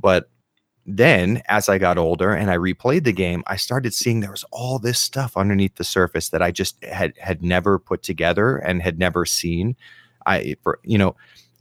[0.00, 0.30] But
[0.86, 4.44] then as I got older and I replayed the game, I started seeing there was
[4.52, 8.80] all this stuff underneath the surface that I just had had never put together and
[8.80, 9.76] had never seen.
[10.24, 11.16] I for you know,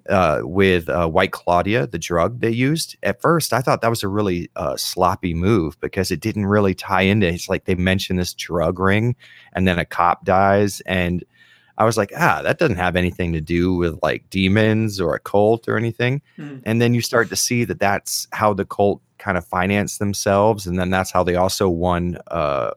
[0.10, 4.04] uh, with uh, White Claudia, the drug they used at first, I thought that was
[4.04, 7.28] a really uh, sloppy move because it didn't really tie into.
[7.28, 9.16] It's like they mentioned this drug ring,
[9.54, 11.24] and then a cop dies, and
[11.78, 15.20] I was like, ah, that doesn't have anything to do with like demons or a
[15.20, 16.22] cult or anything.
[16.38, 16.62] Mhm.
[16.66, 20.68] And then you start to see that that's how the cult kind of financed themselves,
[20.68, 22.72] and then that's how they also won uh,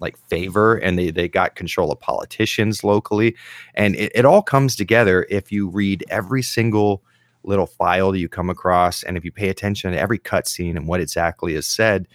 [0.00, 3.36] like favor, and they they got control of politicians locally,
[3.74, 7.02] and it, it all comes together if you read every single
[7.42, 10.86] little file that you come across, and if you pay attention to every cutscene and
[10.86, 12.06] what exactly is said.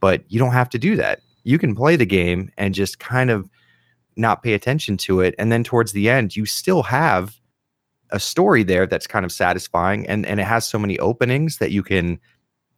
[0.00, 1.20] But you don't have to do that.
[1.44, 3.48] You can play the game and just kind of
[4.16, 7.36] not pay attention to it, and then towards the end, you still have
[8.12, 11.70] a story there that's kind of satisfying, and and it has so many openings that
[11.70, 12.18] you can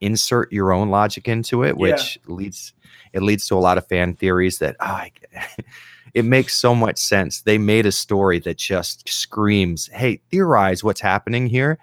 [0.02, 1.92] insert your own logic into it, Yeah.
[1.94, 2.72] which leads
[3.12, 5.12] it leads to a lot of fan theories that ah, I
[6.14, 7.42] it makes so much sense.
[7.42, 11.78] They made a story that just screams, "Hey, theorize what's happening here,"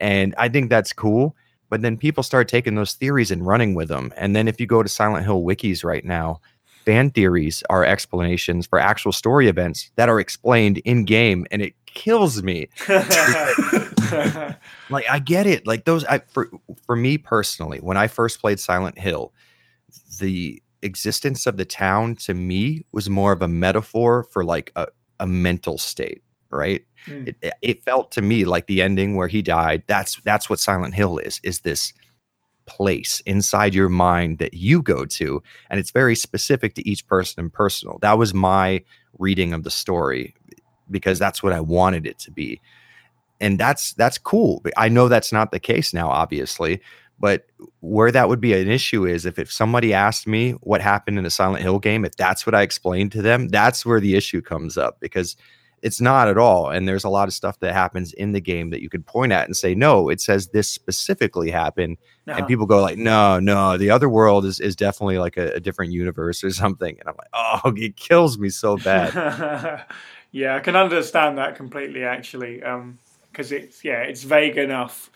[0.00, 1.34] and I think that's cool.
[1.70, 4.12] But then people start taking those theories and running with them.
[4.16, 6.40] And then if you go to Silent Hill wikis right now,
[6.84, 11.74] fan theories are explanations for actual story events that are explained in game, and it
[11.94, 12.68] kills me
[14.90, 15.66] like I get it.
[15.66, 16.50] Like those I for
[16.86, 19.32] for me personally, when I first played Silent Hill,
[20.18, 24.86] the existence of the town to me was more of a metaphor for like a,
[25.20, 26.84] a mental state, right?
[27.06, 27.28] Mm.
[27.28, 29.82] It, it- it felt to me like the ending where he died.
[29.86, 31.40] That's that's what Silent Hill is.
[31.42, 31.92] Is this
[32.66, 37.38] place inside your mind that you go to and it's very specific to each person
[37.40, 38.82] and personal that was my
[39.18, 40.34] reading of the story
[40.90, 42.60] because that's what i wanted it to be.
[43.40, 44.62] And that's that's cool.
[44.76, 46.80] I know that's not the case now obviously
[47.20, 47.46] but
[47.78, 51.24] where that would be an issue is if, if somebody asked me what happened in
[51.24, 54.42] a silent hill game if that's what i explained to them that's where the issue
[54.42, 55.36] comes up because
[55.84, 56.70] it's not at all.
[56.70, 59.32] And there's a lot of stuff that happens in the game that you could point
[59.32, 61.98] at and say no it says this specifically happened.
[62.26, 62.38] Uh-huh.
[62.38, 65.60] and people go like no no the other world is, is definitely like a, a
[65.60, 66.98] different universe or something.
[66.98, 69.84] And i'm like oh it kills me so bad
[70.34, 72.60] yeah, I can understand that completely actually.
[72.62, 72.98] Um,
[73.30, 75.10] because it's yeah, it's vague enough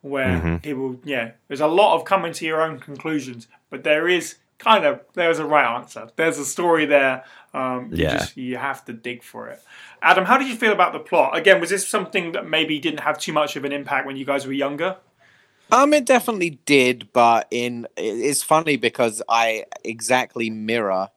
[0.00, 0.62] where Mhm.
[0.62, 4.84] people yeah, there's a lot of coming to your own conclusions, but there is kind
[4.84, 6.08] of there's a right answer.
[6.16, 7.24] There's a story there.
[7.52, 8.10] Um, you Yeah.
[8.18, 9.60] just you have to dig for it.
[10.02, 11.36] Adam, how did you feel about the plot?
[11.36, 14.24] Again, was this something that maybe didn't have too much of an impact when you
[14.24, 14.96] guys were younger?
[15.72, 21.08] Um, it definitely did, but in it's funny because I exactly mirror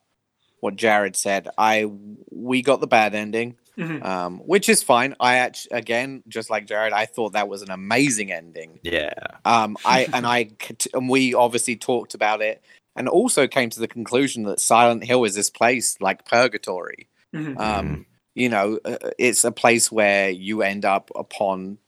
[0.60, 1.48] what Jared said.
[1.56, 1.86] I
[2.30, 4.04] we got the bad ending, Mhm.
[4.04, 5.14] um, which is fine.
[5.20, 8.80] I actually, again, just like Jared, I thought that was an amazing ending.
[8.82, 9.12] yeah
[9.44, 10.50] Um, I and I
[10.94, 12.62] and we obviously talked about it,
[12.96, 17.08] and also came to the conclusion that Silent Hill is this place like purgatory.
[17.34, 17.58] Mhm.
[17.58, 21.78] Um, you know, uh, it's a place where you end up upon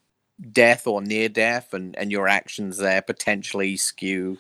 [0.53, 4.39] death or near death, and and your actions there potentially skew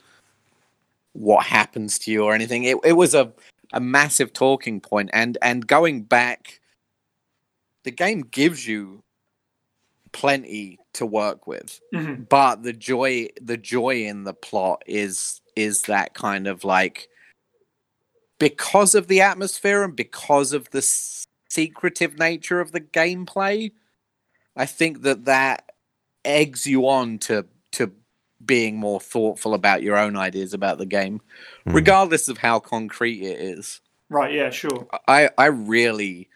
[1.12, 2.64] what happens to you or anything.
[2.64, 3.32] It it was a
[3.72, 6.60] a massive talking point, and and going back,
[7.84, 9.02] the game gives you
[10.12, 12.28] plenty to work with Mhm.
[12.28, 17.08] but the joy the joy in the plot is is that kind of like
[18.38, 23.70] because of the atmosphere and because of the s- secretive nature of the gameplay
[24.56, 25.70] i think that that
[26.24, 27.92] eggs you on to to
[28.44, 31.20] being more thoughtful about your own ideas about the game
[31.66, 31.72] Hmm.
[31.74, 34.88] regardless of how concrete it is Right, yeah, sure.
[35.06, 36.28] I I really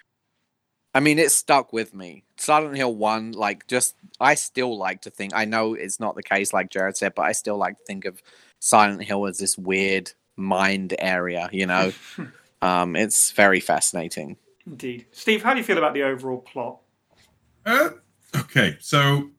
[0.95, 2.23] I mean it stuck with me.
[2.37, 6.23] Silent Hill 1 like just I still like to think I know it's not the
[6.23, 8.23] case like Jared said, but I still like to think of
[8.61, 11.93] Silent Hill as this weird mind area, you know.
[12.63, 14.37] um it's very fascinating.
[14.67, 15.07] Indeed.
[15.11, 16.79] Steve, how do you feel about the overall plot?
[17.67, 17.91] Uh,
[18.37, 19.31] okay, so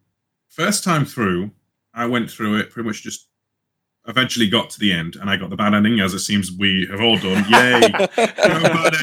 [0.50, 1.52] first time through,
[1.96, 3.28] I went through it pretty much just
[4.08, 6.88] eventually got to the end, and I got the bad ending, as it seems we
[6.92, 7.44] have all done.
[7.50, 7.90] Yay!
[8.16, 8.94] bad.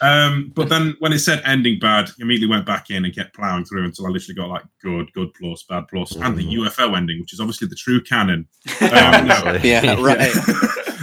[0.00, 3.64] Um, but then when it said ending bad, immediately went back in and kept plowing
[3.64, 6.66] through until I literally got like good, good plus, bad plus, and the Mhm.
[6.66, 8.48] UFO ending, which is obviously the true canon.
[8.80, 9.60] Um, no.
[9.62, 10.34] Yeah, right.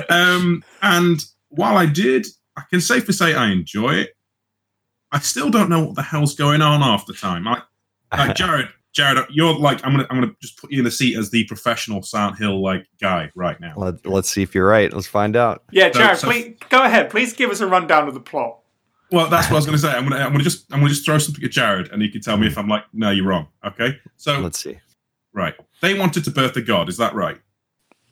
[0.10, 2.28] um, and while I did,
[2.58, 4.18] I can safely say I enjoy it.
[5.14, 7.48] I still don't know what the hell's going on half the time.
[7.48, 7.62] I,
[8.12, 11.16] like Jared, Jared, you're like I'm gonna I'm gonna just put you in the seat
[11.18, 13.74] as the professional Silent Hill like guy right now.
[13.78, 14.92] Let, let's see if you're right.
[14.92, 15.64] Let's find out.
[15.72, 17.10] Yeah, Jared, so- please go ahead.
[17.10, 18.60] Please give us a rundown of the plot.
[19.12, 19.92] Well, that's what I was gonna say.
[19.92, 22.22] I'm gonna I'm gonna just I'm gonna just throw something at Jared, and he can
[22.22, 23.48] tell me if I'm like, no, you're wrong.
[23.66, 24.80] Okay, so Let's see.
[25.34, 26.90] right, they wanted to birth a god.
[26.90, 27.40] Is that right?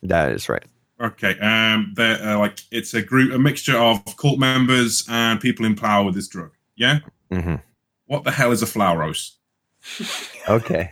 [0.02, 0.64] That is right.
[1.00, 5.64] Okay, um, they're uh, like it's a group, a mixture of cult members and people
[5.66, 6.50] in power with this drug.
[6.76, 7.00] Yeah,
[7.32, 7.56] hmm
[8.06, 9.32] what the hell is a Flauros?
[10.48, 10.90] Okay.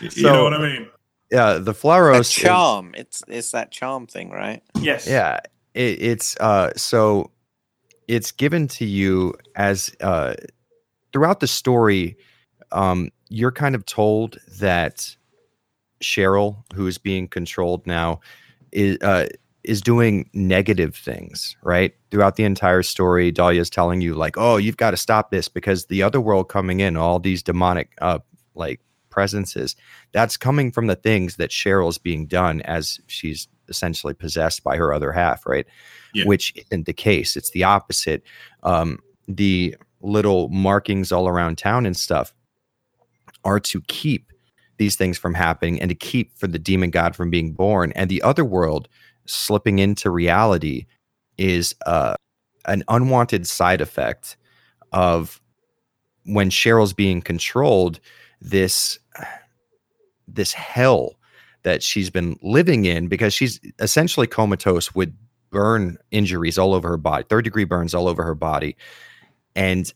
[0.00, 0.88] You So- know what I mean?
[1.30, 2.20] Yeah, the A Flauros.
[2.20, 2.94] is- charm.
[2.96, 4.62] It's it's that charm thing, right?
[4.80, 5.06] Yes.
[5.06, 5.40] yeah,
[5.74, 7.30] it, it's uh so
[8.06, 10.34] it's given to you as uh
[11.12, 12.16] throughout the story.
[12.72, 15.14] Um, you're kind of told that
[16.02, 18.20] Cheryl, who is being controlled now,
[18.72, 19.26] is uh
[19.68, 21.94] is doing negative things, right?
[22.10, 25.86] Throughout the entire story, Dahlia's telling you, like, oh, you've got to stop this because
[25.86, 28.18] the other world coming in, all these demonic uh
[28.54, 29.76] like presences,
[30.12, 34.92] that's coming from the things that Cheryl's being done as she's essentially possessed by her
[34.92, 35.66] other half, right?
[36.14, 36.24] Yeah.
[36.24, 37.36] Which isn't the case.
[37.36, 38.22] It's the opposite.
[38.62, 38.98] Um,
[39.28, 42.32] the little markings all around town and stuff
[43.44, 44.32] are to keep
[44.78, 47.92] these things from happening and to keep for the demon god from being born.
[47.92, 48.88] And the other world
[49.28, 50.86] slipping into reality
[51.36, 52.14] is uh,
[52.66, 54.36] an unwanted side effect
[54.92, 55.40] of
[56.24, 58.00] when Cheryl's being controlled.
[58.40, 58.98] This
[60.26, 61.18] this hell
[61.62, 65.12] that she's been living in because she's essentially comatose with
[65.50, 68.76] burn injuries all over her body, third degree burns all over her body.
[69.56, 69.92] And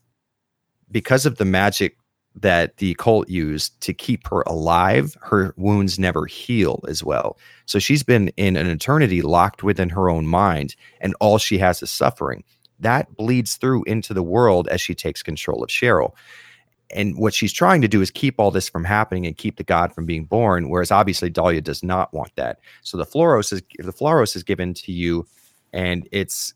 [0.90, 1.96] because of the magic
[2.34, 7.38] that the cult used to keep her alive, her wounds never heal as well.
[7.66, 11.82] So she's been in an eternity locked within her own mind, and all she has
[11.82, 12.42] is suffering.
[12.80, 16.14] That bleeds through into the world as she takes control of Cheryl.
[16.94, 19.64] And what she's trying to do is keep all this from happening and keep the
[19.64, 20.68] god from being born.
[20.68, 22.58] Whereas obviously Dahlia does not want that.
[22.82, 25.26] So the Flauros is the Flauros is given to you,
[25.72, 26.54] and it's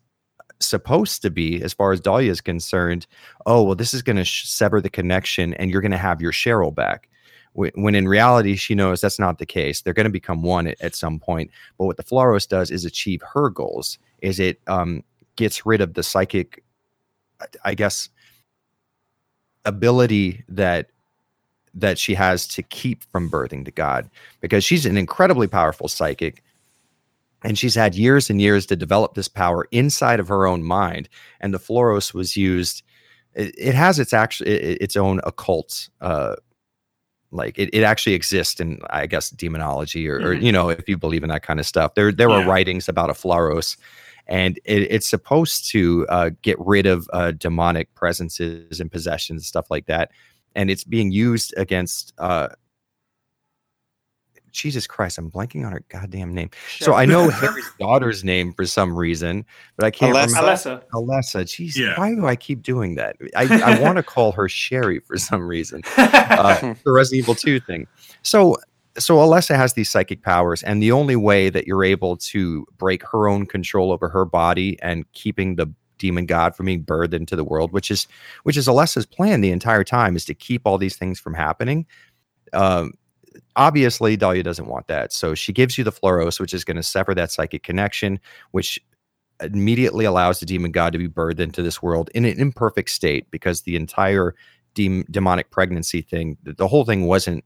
[0.61, 3.07] supposed to be, as far as Dahlia is concerned,
[3.47, 6.21] oh well, this is going to sh- sever the connection, and you're going to have
[6.21, 7.09] your Cheryl back.
[7.55, 9.83] Wh- When in reality, she knows that's not the case.
[9.83, 11.51] They're going to become one at, at some point.
[11.79, 13.99] But what the Flauros does is achieve her goals.
[14.23, 15.03] Is it um,
[15.37, 16.65] gets rid of the psychic,
[17.41, 18.09] I- guess,
[19.65, 20.91] ability that
[21.75, 24.09] that she has to keep from birthing the god
[24.41, 26.43] because she's an incredibly powerful psychic
[27.45, 31.09] and she's had years and years to develop this power inside of her own mind
[31.41, 32.83] and the Flauros was used
[33.35, 36.35] it, it has its actual it, its own occult uh
[37.33, 40.43] like it, it actually exists in i guess demonology or, or Mhm.
[40.43, 42.47] you know if you believe in that kind of stuff there there were Yeah.
[42.47, 43.77] writings about a Flauros
[44.29, 49.47] and it, it's supposed to uh, get rid of uh, demonic presences and possessions and
[49.47, 50.11] stuff like that
[50.55, 52.49] and it's being used against uh
[54.57, 58.67] jesus christ i'm blanking on her goddamn name so i know harry's daughter's name for
[58.67, 59.45] some reason
[59.77, 60.27] but i can't Alessa?
[60.27, 60.83] remember Alessa.
[60.93, 61.99] alessa jeez Yeah.
[61.99, 65.47] why do i keep doing that i, I want to call her sherry for some
[65.47, 67.87] reason uh, the Resident Evil 2 thing.
[68.23, 68.57] So
[68.99, 73.03] so Alessa has these psychic powers, and the only way that you're able to break
[73.07, 77.37] her own control over her body and keeping the demon god from being birthed into
[77.37, 78.07] the world, which is
[78.45, 81.85] which is Alessa's plan the entire time, is to keep all these things from happening.
[82.55, 82.93] Um,
[83.57, 86.83] obviously, Dahlia doesn't want that, so she gives you the Flauros, which is going to
[86.83, 88.21] sever that psychic connection,
[88.51, 88.81] which
[89.41, 93.31] immediately allows the demon god to be birthed into this world in an imperfect state
[93.31, 94.35] because the entire
[94.75, 97.45] dem- demonic pregnancy thing the whole thing wasn't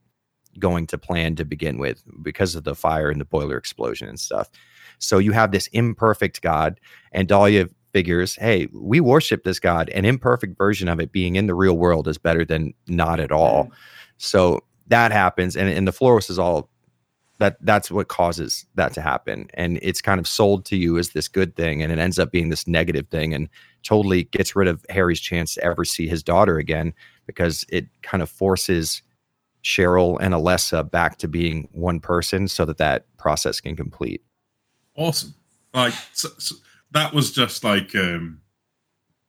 [0.59, 4.19] going to plan to begin with because of the fire and the boiler explosion and
[4.19, 4.51] stuff.
[4.99, 6.81] So you have this imperfect god
[7.13, 9.89] and dahlia figures hey we worship this god.
[9.91, 13.33] An imperfect version of it being in the real world is better than not at
[13.33, 13.65] all.
[13.65, 13.71] Mm.
[14.19, 16.69] So that happens and, and the Flauros is all
[17.39, 21.11] that that's what causes that to happen and it's kind of sold to you as
[21.11, 23.49] this good thing and it ends up being this negative thing and
[23.83, 26.93] totally gets rid of harry's chance to ever see his daughter again
[27.27, 29.01] because it kind of forces
[29.65, 34.23] cheryl and alessa back to being one person so that that process can complete
[34.97, 35.35] Awesome.
[35.73, 36.57] Like so, so
[36.91, 38.41] that was just like um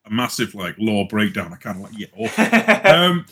[0.06, 1.54] a massive like lore breakdown.
[1.54, 2.08] I kind of like yeah.
[2.18, 2.43] awful.
[2.91, 3.26] um,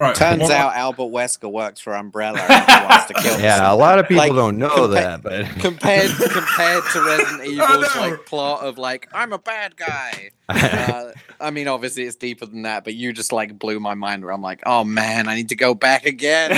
[0.00, 0.14] right.
[0.16, 3.98] Turns one- out Albert Wesker works for Umbrella and wants to kill Yeah, a lot
[4.00, 8.00] of people Like, don't know compa- that, but compared compared to Resident Evil's know.
[8.00, 10.30] like plot of like I'm a bad guy.
[10.48, 14.24] Uh, I mean, obviously it's deeper than that, but you just like blew my mind.
[14.24, 16.50] Where I'm like, oh man, I need to go back again.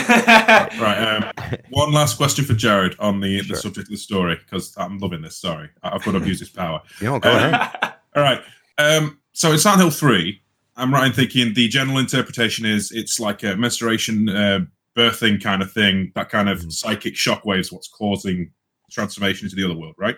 [0.78, 0.98] Right.
[0.98, 3.54] Um, one last question for Jared on the, Sure.
[3.56, 5.36] the subject of the story because I'm loving this.
[5.36, 6.80] Sorry, I- I've got to abuse his power.
[7.00, 7.94] you know, go Um, ahead.
[8.16, 8.40] All right.
[8.78, 10.40] Um, so in Silent Hill 3,
[10.76, 14.60] I'm right in thinking the general interpretation is it's like a menstruation uh,
[14.96, 16.72] birthing kind of thing, that kind of Mhm.
[16.72, 18.50] psychic shockwaves, what's causing
[18.90, 20.16] transformation into the other world, right?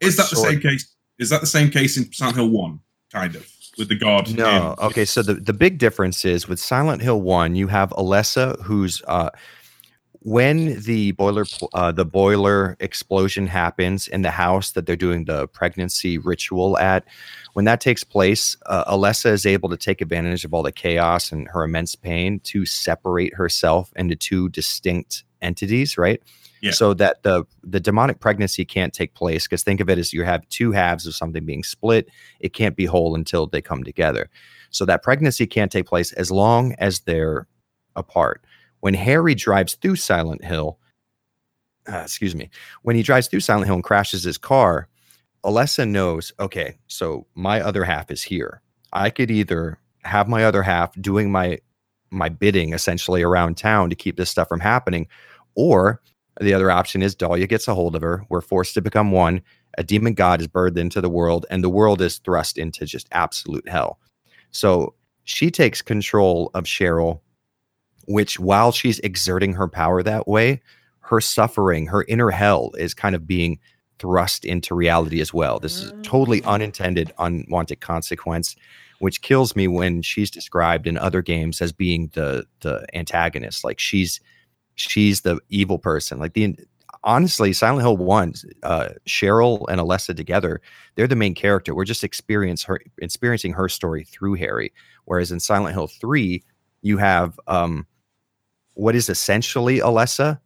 [0.00, 0.92] Is that the Sort- same case?
[1.20, 2.80] Is that the same case in Silent Hill 1,
[3.12, 3.46] kind of,
[3.78, 4.34] with the god?
[4.34, 4.72] No.
[4.80, 5.04] in- Okay.
[5.04, 9.30] So the, the big difference is with Silent Hill 1, you have Alessa, who's uh,
[10.22, 15.48] when the boiler uh, the boiler explosion happens in the house that they're doing the
[15.48, 17.04] pregnancy ritual at,
[17.54, 21.32] when that takes place, uh, Alessa is able to take advantage of all the chaos
[21.32, 26.22] and her immense pain to separate herself into two distinct entities, right?
[26.60, 26.72] Yeah.
[26.72, 30.24] So that the the demonic pregnancy can't take place because think of it as you
[30.24, 32.10] have two halves of something being split.
[32.40, 34.28] It can't be whole until they come together.
[34.68, 37.48] So that pregnancy can't take place as long as they're
[37.96, 38.44] apart.
[38.80, 40.78] When Harry drives through Silent Hill,
[41.90, 42.50] uh, excuse me,
[42.82, 44.88] when he drives through Silent Hill and crashes his car,
[45.44, 48.62] Alessa knows, okay, so my other half is here.
[48.92, 51.58] I could either have my other half doing my
[52.12, 55.06] my bidding essentially around town to keep this stuff from happening,
[55.54, 56.02] or
[56.40, 58.24] the other option is Dahlia gets a hold of her.
[58.28, 59.42] We're forced to become one.
[59.78, 63.08] A demon god is birthed into the world, and the world is thrust into just
[63.12, 64.00] absolute hell.
[64.50, 64.94] So
[65.24, 67.20] she takes control of Cheryl,
[68.06, 70.60] which while she's exerting her power that way,
[71.00, 73.58] her suffering, her inner hell is kind of being
[73.98, 75.58] thrust into reality as well.
[75.58, 76.46] This is totally Mm.
[76.54, 78.56] unintended, unwanted consequence,
[79.00, 83.64] which kills me when she's described in other games as being the the antagonist.
[83.64, 84.20] Like she's
[84.76, 86.18] she's the evil person.
[86.18, 86.56] Like the
[87.02, 90.60] honestly, Silent Hill One, uh, Cheryl and Alessa together,
[90.94, 91.74] they're the main character.
[91.74, 94.72] We're just experience her experiencing her story through Harry.
[95.06, 96.42] Whereas in Silent Hill Three,
[96.82, 97.86] you have um,
[98.74, 100.40] what is essentially Alessa.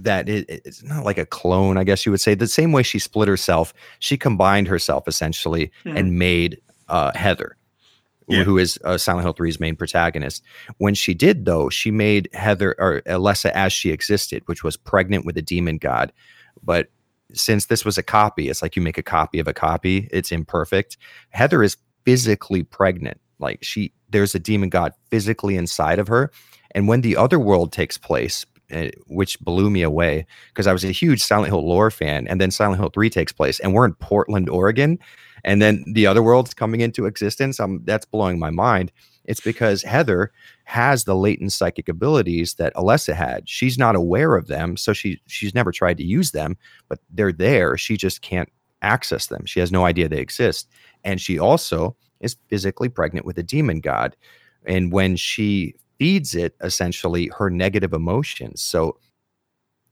[0.00, 2.34] That it, it's not like a clone, I guess you would say.
[2.34, 5.98] The same way she split herself, she combined herself essentially Mhm.
[5.98, 7.56] and made uh, Heather,
[8.28, 8.44] Yeah.
[8.44, 10.42] who is uh, Silent Hill 3's main protagonist.
[10.78, 15.26] When she did, though, she made Heather or Alessa as she existed, which was pregnant
[15.26, 16.12] with a demon god.
[16.62, 16.88] But
[17.34, 20.30] since this was a copy, it's like you make a copy of a copy, it's
[20.32, 20.96] imperfect.
[21.30, 23.20] Heather is physically pregnant.
[23.40, 26.30] Like she, there's a demon god physically inside of her.
[26.78, 30.84] And when the other world takes place, eh, which blew me away because I was
[30.84, 33.84] a huge Silent Hill lore fan, and then Silent Hill 3 takes place, and we're
[33.84, 34.96] in Portland, Oregon,
[35.42, 37.58] and then the other world's coming into existence.
[37.58, 38.92] Um, that's blowing my mind.
[39.24, 40.30] It's because Heather
[40.66, 43.48] has the latent psychic abilities that Alessa had.
[43.48, 46.56] She's not aware of them, so she she's never tried to use them,
[46.88, 47.76] but they're there.
[47.76, 48.52] She just can't
[48.82, 49.46] access them.
[49.46, 50.68] She has no idea they exist.
[51.02, 54.14] And she also is physically pregnant with a demon god.
[54.64, 58.60] And when she feeds it essentially her negative emotions.
[58.60, 58.98] So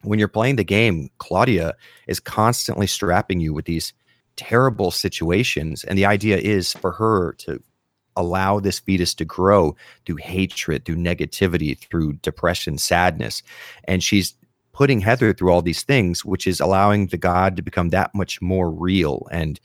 [0.03, 1.75] when you're playing the game, Claudia
[2.07, 3.93] is constantly strapping you with these
[4.37, 5.85] terrible situations.
[5.85, 7.63] And the idea is for her to
[8.17, 13.43] allow this fetus to grow through hatred, through negativity, through depression, sadness.
[13.85, 14.35] And she's
[14.73, 18.41] putting Heather through all these things, which is allowing the God to become that much
[18.41, 19.59] more real and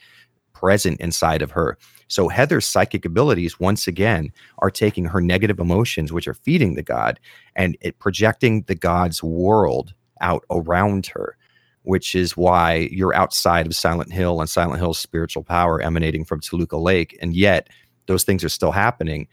[0.61, 1.77] present inside of her.
[2.07, 6.83] So Heather's psychic abilities, once again, are taking her negative emotions, which are feeding the
[6.83, 7.19] God,
[7.55, 11.35] and it projecting the God's world out around her
[11.83, 16.39] which is why you're outside of Silent Hill and Silent Hill's spiritual power emanating from
[16.39, 17.69] Toluca Lake, and yet
[18.05, 19.27] those things are still happening.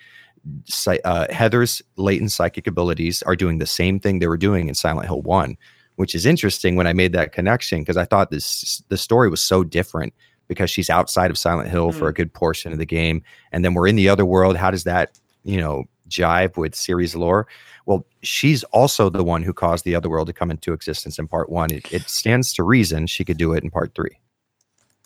[1.05, 5.07] Uh, Heather's latent psychic abilities are doing the same thing they were doing in Silent
[5.07, 5.57] Hill One,
[5.97, 9.43] which is interesting when I made that connection because I thought this the story was
[9.43, 10.15] so different
[10.49, 12.16] because she's outside of Silent Hill for a mm.
[12.16, 13.23] good portion of the game,
[13.53, 14.57] and then we're in the other world.
[14.57, 17.47] How does that you know jive with series lore?
[17.87, 21.27] Well, she's also the one who caused the other world to come into existence in
[21.27, 21.73] part one.
[21.73, 24.19] It, it stands to reason she could do it in part three.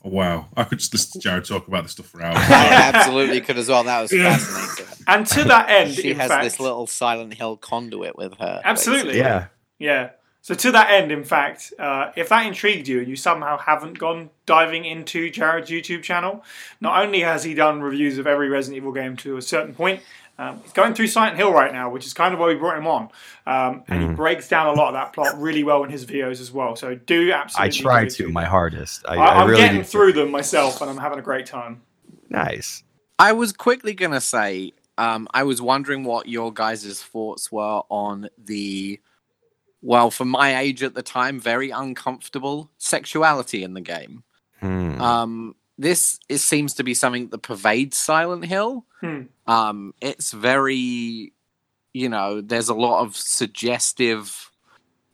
[0.05, 0.49] Oh, wow.
[0.57, 2.37] I could just listen to Jared talk about this stuff for hours.
[2.41, 3.85] I absolutely could as well.
[3.85, 4.37] That was Yeah.
[4.37, 5.05] fascinating.
[5.07, 8.61] And to that end, She in has fact, this little Silent Hill conduit with her.
[8.65, 9.13] Absolutely.
[9.13, 9.21] basically.
[9.21, 9.47] Yeah.
[9.79, 10.11] Yeah.
[10.43, 13.99] So to that end, in fact, uh, if that intrigued you and you somehow haven't
[13.99, 16.45] gone diving into Jared's YouTube channel,
[16.81, 20.03] not only has he done reviews of every Resident Evil game to a certain point,
[20.39, 22.77] um, he's going through Silent Hill right now, which is kind of why we brought
[22.77, 23.09] him on.
[23.47, 26.41] Um, and he breaks down a lot of that plot really well in his videos
[26.41, 26.75] as well.
[26.75, 27.79] So do absolutely.
[27.79, 29.05] I try to my hardest.
[29.07, 29.85] I, I, I I'm really getting do.
[29.85, 31.83] through them myself, and I'm having a great time.
[32.31, 32.83] Nice.
[33.19, 38.29] I was quickly gonna say, um, I was wondering what your guys' thoughts were on
[38.37, 38.99] the,
[39.83, 44.23] well, for my age at the time, very uncomfortable sexuality in the game.
[44.61, 45.01] Hmm.
[45.01, 48.87] Um, this it seems to be something that pervades Silent Hill.
[49.01, 49.23] Hmm.
[49.47, 51.33] Um, it's very,
[51.93, 54.51] you know, there's a lot of suggestive,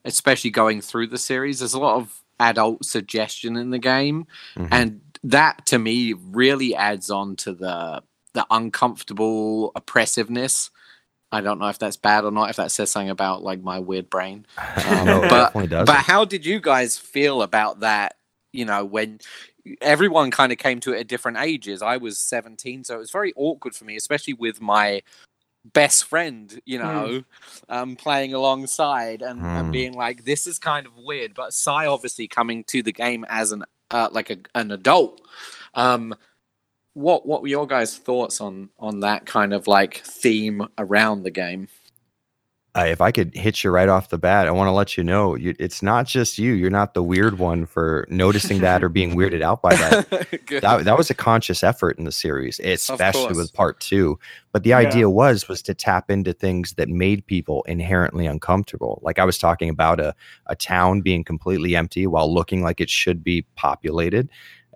[0.05, 1.61] especially going through the series.
[1.61, 4.27] There's a lot of adult suggestion in the game,
[4.57, 4.69] Mhm.
[4.71, 8.03] and that to me really adds on to the
[8.35, 10.71] the uncomfortable oppressiveness.
[11.31, 12.51] I don't know if that's bad or not.
[12.51, 14.47] If that says something about like my weird brain.
[14.87, 15.53] Um, no, but-
[15.87, 18.17] But how did you guys feel about that?
[18.53, 19.19] You know, when
[19.83, 21.83] everyone kind of came to it at different ages.
[21.83, 25.03] I was 17, so it was very awkward for me, especially with my
[25.75, 27.23] best friend, you know,
[27.69, 29.71] um, playing alongside and, and Hmm.
[29.73, 31.35] being like, this is kind of weird.
[31.35, 35.21] But Si obviously coming to the game as an uh, like a, an adult.
[35.75, 36.15] Um,
[36.99, 41.31] what what were your guys' thoughts on on that kind of like theme around the
[41.31, 41.69] game?
[42.77, 45.03] uh, if I could hit you right off the bat, I want to let you
[45.03, 46.53] know you, it's not just you.
[46.53, 50.07] You're not the weird one for noticing that or being weirded out by that.
[50.61, 54.19] That, that was a conscious effort in the series, especially with part two.
[54.53, 54.79] But the Yeah.
[54.79, 59.01] idea was was to tap into things that made people inherently uncomfortable.
[59.03, 60.15] Like I was talking about a,
[60.47, 64.29] a town being completely empty while looking like it should be populated.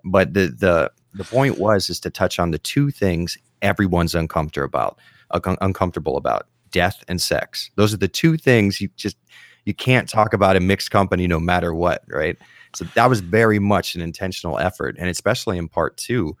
[0.05, 4.65] But the the the point was is to touch on the two things everyone's uncomfortable
[4.65, 4.97] about,
[5.33, 7.71] uncom- uncomfortable about death and sex.
[7.75, 9.17] Those are the two things you just
[9.65, 12.37] you can't talk about in mixed company no matter what, right?
[12.75, 16.35] So that was very much an intentional effort, and especially in part two,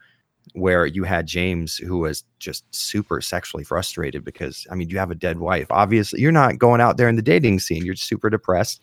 [0.53, 5.11] where you had James who was just super sexually frustrated because I mean you have
[5.11, 5.67] a dead wife.
[5.69, 7.85] Obviously, you're not going out there in the dating scene.
[7.85, 8.81] You're super depressed.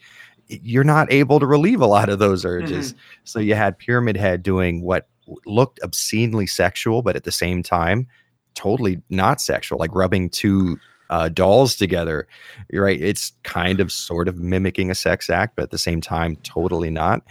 [0.49, 2.93] You're not able to relieve a lot of those urges.
[2.93, 3.01] Mm-hmm.
[3.25, 5.07] So you had Pyramid Head doing what
[5.47, 8.07] looked obscenely sexual, but at the same time,
[8.55, 10.79] totally not sexual, like rubbing two
[11.11, 12.27] uh, dolls together.
[12.71, 13.01] You're right.
[13.01, 16.91] It's kind of sort of mimicking a sex act, but at the same time, totally
[16.91, 17.23] not.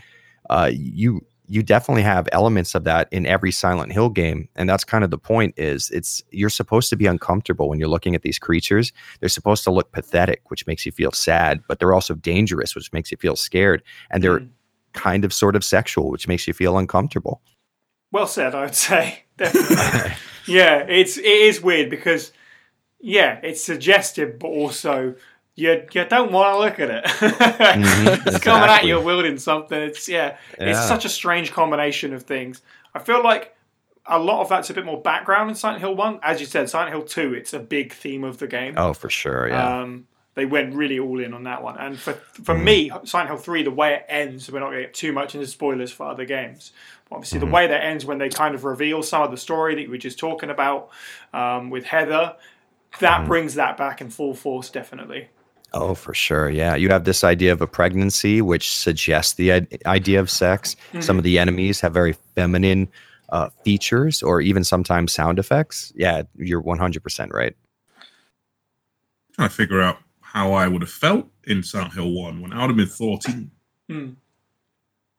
[0.50, 4.84] Uh, you you definitely have elements of that in every Silent Hill game, and that's
[4.84, 5.56] kind of the point.
[5.58, 8.92] Is it's you're supposed to be uncomfortable when you're looking at these creatures.
[9.20, 12.94] They're supposed to look pathetic, which makes you feel sad, but they're also dangerous, which
[12.94, 13.82] makes you feel scared,
[14.12, 14.50] and they're Mm.
[14.94, 17.42] kind of sort of sexual, which makes you feel uncomfortable.
[18.12, 19.24] Well said, I would say.
[19.38, 20.12] Definitely.
[20.48, 22.32] yeah, it's it is weird because
[23.00, 25.16] yeah, it's suggestive, but also
[25.56, 27.06] you you don't want to look at it.
[27.70, 28.90] Mhm, it's coming at exactly.
[28.90, 29.80] you wielding something.
[29.80, 32.62] It's yeah, it's such a strange combination of things.
[32.94, 33.56] I feel like
[34.06, 36.20] a lot of that's a bit more background in Silent Hill One.
[36.24, 38.74] As you said, Silent Hill Two, it's a big theme of the game.
[38.78, 39.48] Oh, for sure.
[39.50, 39.82] Yeah.
[39.82, 41.78] Um, they went really all in on that one.
[41.78, 42.64] And for for Mm.
[42.64, 45.36] me, Silent Hill 3, the way it ends, we're not going to get too much
[45.36, 46.72] into spoilers for other games.
[47.10, 47.48] But obviously, Mm-hmm.
[47.48, 49.90] the way that ends when they kind of reveal some of the story that you
[49.90, 50.90] were just talking about
[51.34, 52.36] um, with Heather,
[53.00, 53.28] that Mm.
[53.28, 55.28] brings that back in full force, definitely.
[55.74, 56.50] Oh, for sure.
[56.50, 56.76] Yeah.
[56.76, 60.76] You have this idea of a pregnancy, which suggests the idea of sex.
[61.00, 62.88] Some of the enemies have very feminine
[63.30, 65.94] uh, features or even sometimes sound effects.
[65.96, 67.56] Yeah, you're 100% right.
[69.36, 72.62] trying to figure out how I would have felt in Silent Hill 1 when I
[72.62, 73.52] would have been 14.
[73.88, 74.10] Hmm.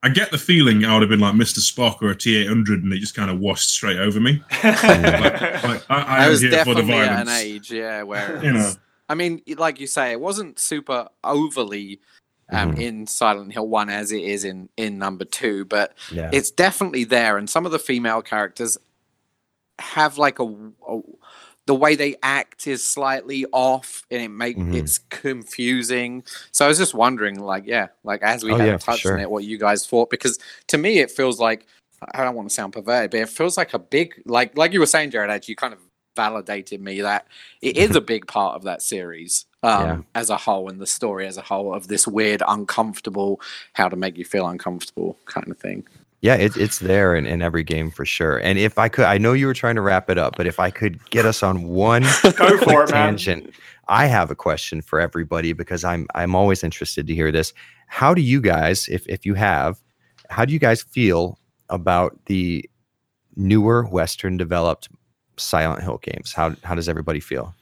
[0.03, 1.59] I get the feeling I would have been like Mr.
[1.59, 4.41] Spock or a T 800 and it just kind of washed straight over me.
[4.63, 8.39] Like, like, I, I, I was here for the definitely at an age, yeah, where
[8.43, 8.71] You know,
[9.09, 11.99] I mean, like you say, it wasn't super overly
[12.49, 12.79] um, Mhm.
[12.79, 16.29] in Silent Hill One as it is in in number two, but Yeah.
[16.33, 17.37] it's definitely there.
[17.37, 18.77] And some of the female characters
[19.79, 21.01] have like a, a-
[21.67, 24.75] the way they act is slightly off, and it make Mhm.
[24.75, 26.23] it's confusing.
[26.51, 29.13] So I was just wondering, like, yeah, like as we Oh, haven't yeah, touched sure.
[29.13, 31.65] on it, what you guys thought, because to me it feels like
[32.13, 34.79] I don't want to sound perverted, but it feels like a big, like like you
[34.79, 35.79] were saying, Jared, actually, you kind of
[36.15, 37.27] validated me that
[37.61, 39.97] it is a big part of that series um, Yeah.
[40.15, 43.39] as a whole and the story as a whole of this weird, uncomfortable,
[43.73, 45.85] how to make you feel uncomfortable kind of thing.
[46.21, 48.37] Yeah, it, it's there in, in every game for sure.
[48.37, 50.59] And if I could, I know you were trying to wrap it up, but if
[50.59, 53.17] I could get us on one Go for it, man.
[53.17, 53.55] tangent,
[53.87, 57.53] I have a question for everybody because I'm I'm always interested to hear this.
[57.87, 59.81] How do you guys, if if you have,
[60.29, 61.39] how do you guys feel
[61.69, 62.69] about the
[63.35, 64.89] newer Western developed
[65.37, 66.33] Silent Hill games?
[66.33, 67.55] How how does everybody feel?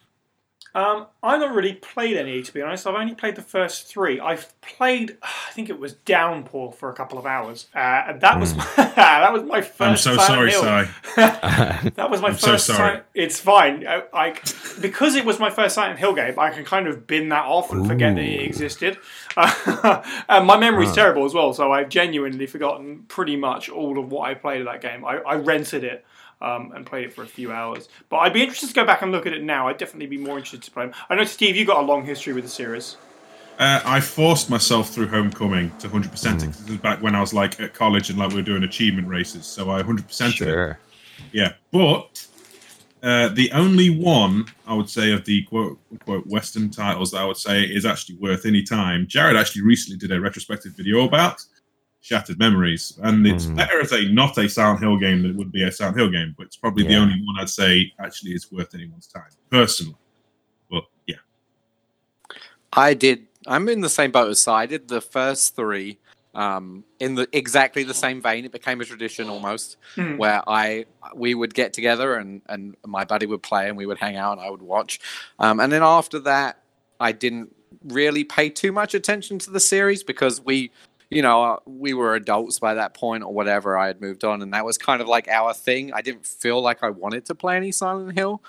[0.79, 2.87] Um, I've not really played any, to be honest.
[2.87, 4.19] I've only played the first three.
[4.19, 8.39] I've played, I think it was Downpour for a couple of hours, uh, and that
[8.39, 8.63] was my,
[8.95, 10.07] that was my first.
[10.07, 10.89] I'm so Silent sorry, Hill.
[11.83, 11.89] Si.
[11.95, 12.97] That was my I'm so sorry.
[12.97, 13.85] Si- it's fine.
[13.85, 14.35] I, I
[14.79, 16.39] because it was my first Silent Hill game.
[16.39, 18.45] I can kind of bin that off and forget that it Ooh.
[18.45, 18.97] existed.
[19.35, 20.95] and my memory's Huh.
[20.95, 24.65] terrible as well, so I've genuinely forgotten pretty much all of what I played of
[24.67, 25.03] that game.
[25.05, 26.05] I, I rented it
[26.41, 27.89] um, and played it for a few hours.
[28.09, 29.67] But I'd be interested to go back and look at it now.
[29.67, 30.95] I'd definitely be more interested to play them.
[31.09, 32.97] I know, Steve, you got a long history with the series.
[33.57, 37.19] Uh, I forced myself through Homecoming to 100% it 'cause this was back when I
[37.19, 39.45] was like at college and like we were doing achievement races.
[39.45, 40.37] So I 100% it.
[40.37, 40.79] Sure.
[41.33, 42.25] Yeah, but
[43.03, 47.25] uh, the only one I would say of the quote unquote Western titles that I
[47.25, 49.05] would say is actually worth any time.
[49.07, 51.43] Jared actually recently did a retrospective video about
[52.01, 53.57] Shattered Memories, and it's Mhm.
[53.57, 56.09] better as a not a Silent Hill game than it would be a Silent Hill
[56.09, 56.33] game.
[56.37, 59.97] But it's probably the only one I'd say actually is worth anyone's time personally.
[60.71, 61.17] But yeah,
[62.73, 63.27] I did.
[63.47, 64.51] I'm in the same boat as Si.
[64.51, 65.97] I did the first three
[66.35, 68.45] um, in the exactly the same vein.
[68.45, 70.15] It became a tradition almost, Hmm.
[70.17, 70.85] where I
[71.15, 74.37] we would get together and and my buddy would play and we would hang out
[74.37, 74.99] and I would watch.
[75.39, 76.63] Um, and then after that,
[76.99, 77.53] I didn't
[77.83, 80.71] really pay too much attention to the series because we.
[81.09, 83.77] You know, uh, we were adults by that point, or whatever.
[83.77, 85.91] I had moved on, and that was kind of like our thing.
[85.93, 88.43] I didn't feel like I wanted to play any Silent Hill.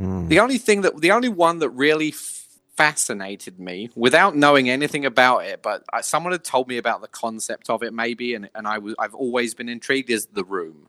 [0.00, 0.28] Mm.
[0.28, 5.04] The only thing that the only one that really f- fascinated me without knowing anything
[5.04, 8.48] about it, but I, someone had told me about the concept of it maybe, and
[8.54, 10.88] and I was I've always been intrigued is the room,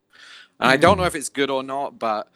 [0.61, 2.31] and I don't know if it's good or not, but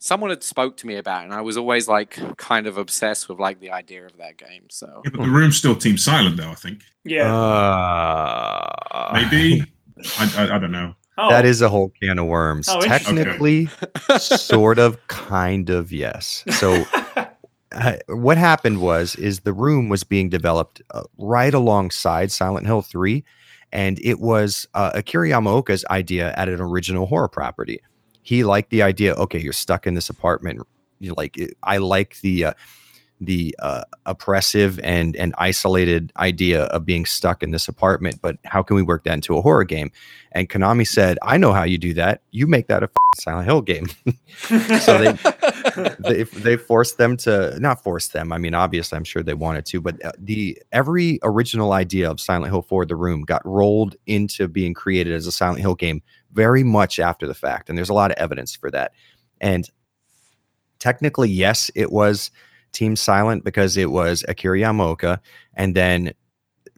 [0.00, 3.28] someone had spoke to me about it, and I was always like kind of obsessed
[3.28, 4.64] with like the idea of that game.
[4.70, 6.50] So yeah but the room's still Team Silent though.
[6.50, 7.32] I think Yeah.
[7.32, 9.62] Uh, maybe
[10.18, 10.94] I, I, I don't know.
[11.18, 12.68] oh, That is a whole can of worms.
[12.68, 13.16] Oh, interesting.
[13.16, 13.68] Technically,
[14.18, 16.44] sort of, kind of, yes.
[16.50, 16.84] So,
[17.72, 22.82] uh, what happened was, is the room was being developed uh, right alongside Silent Hill
[22.82, 23.22] Three,
[23.72, 27.80] and it was uh, Akira Yamaoka's idea at an original horror property.
[28.30, 29.14] He liked the idea.
[29.14, 30.62] Okay, you're stuck in this apartment.
[31.00, 32.44] You like, I like the.
[32.44, 32.52] Uh,
[33.22, 38.62] the uh, oppressive and and isolated idea of being stuck in this apartment, but how
[38.62, 39.92] can we work that into a horror game?
[40.32, 42.22] And Konami said, "I know how you do that.
[42.30, 43.88] You make that a f- Silent Hill game."
[44.80, 45.18] so they
[45.98, 48.32] they they forced them to not force them.
[48.32, 52.20] I mean, obviously, I'm sure they wanted to, but uh, the every original idea of
[52.20, 56.00] Silent Hill 4: The Room got rolled into being created as a Silent Hill game
[56.32, 58.92] very much after the fact, and there's a lot of evidence for that.
[59.40, 59.68] And
[60.78, 62.30] technically, yes, it was
[62.72, 65.18] Team Silent because it was Akira Yamaoka,
[65.54, 66.12] and then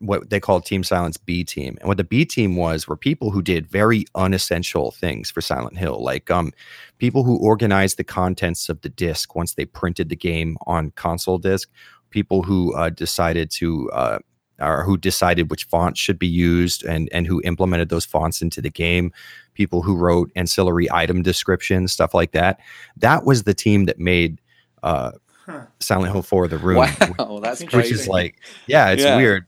[0.02, 1.78] what they called Team Silent's B team.
[1.80, 5.78] And what the B team was were people who did very unessential things for Silent
[5.78, 6.52] Hill, like um,
[6.98, 11.38] people who organized the contents of the disc once they printed the game on console
[11.38, 11.70] disc,
[12.10, 14.18] people who uh, decided to uh,
[14.58, 18.60] or who decided which fonts should be used and and who implemented those fonts into
[18.60, 19.12] the game,
[19.54, 22.58] people who wrote ancillary item descriptions, stuff like that.
[22.96, 24.40] That was the team that made
[24.82, 25.12] uh,
[25.44, 25.62] Huh.
[25.80, 27.94] Silent Hill 4 the room wow, that's Which crazy.
[27.94, 28.36] is like
[28.68, 29.16] yeah it's Yeah.
[29.16, 29.44] weird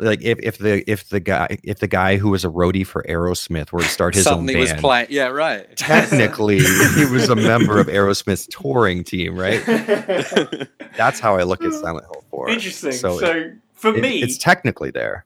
[0.00, 3.04] like if, if the if the guy if the guy who was a roadie for
[3.08, 5.06] aerosmith were to start his suddenly own was band playing.
[5.10, 5.64] Yeah, right.
[5.76, 9.64] technically he was a member of aerosmith's touring team right
[10.96, 12.90] that's how i look at silent hill 4 Interesting.
[12.92, 15.24] so, So, it- for it- me, it's technically there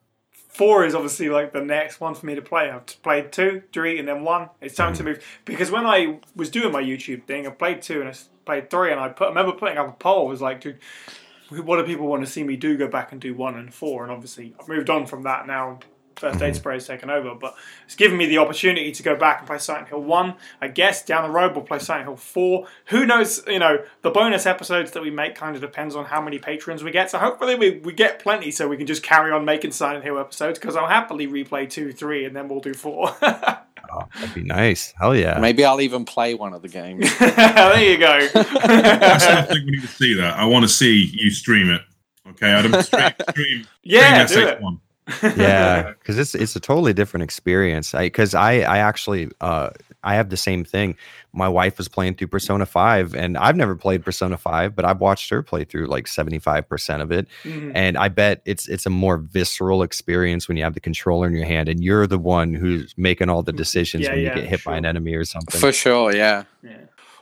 [0.50, 2.70] four is obviously like the next one for me to play.
[2.70, 4.50] I've played two, three, and then one.
[4.60, 5.08] It's time to hmm.
[5.10, 8.14] move because when I was doing my YouTube thing, I played two and I
[8.44, 9.26] played three, and I put.
[9.26, 10.26] I remember putting up a poll.
[10.26, 10.78] It was like, dude,
[11.50, 12.76] what do people want to see me do?
[12.76, 15.80] Go back and do one and four, and obviously I've moved on from that now.
[16.20, 16.58] First aid mm-hmm.
[16.58, 17.56] spray has taken over, but
[17.86, 20.34] it's given me the opportunity to go back and play Silent Hill 1.
[20.60, 22.66] I guess down the road we'll play Silent Hill 4.
[22.88, 26.20] Who knows, you know, the bonus episodes that we make kind of depends on how
[26.20, 27.10] many patrons we get.
[27.10, 30.18] So hopefully we, we get plenty so we can just carry on making Silent Hill
[30.18, 33.16] episodes because I'll happily replay 2, 3, and then we'll do 4.
[33.22, 33.62] oh,
[34.14, 37.10] that'd be nice hell yeah Maybe I'll even play one of the games.
[37.18, 38.12] there you go.
[38.12, 40.36] I still think we need to see that.
[40.36, 41.80] I want to see you stream it.
[42.28, 44.60] Okay, Adam, stream, stream, yeah, stream do it.
[44.60, 44.80] SX1.
[45.36, 49.70] Yeah because it's it's a totally different experience i because i i actually uh
[50.02, 50.96] i have the same thing
[51.32, 55.00] my wife was playing through persona 5 and i've never played persona 5 but i've
[55.00, 57.72] watched her play through like 75% of it Mhm.
[57.74, 61.34] and i bet it's it's a more visceral experience when you have the controller in
[61.34, 64.42] your hand and you're the one who's making all the decisions Yeah, when yeah, you
[64.42, 66.44] get hit by an enemy or something For sure, yeah.
[66.62, 66.76] Yeah.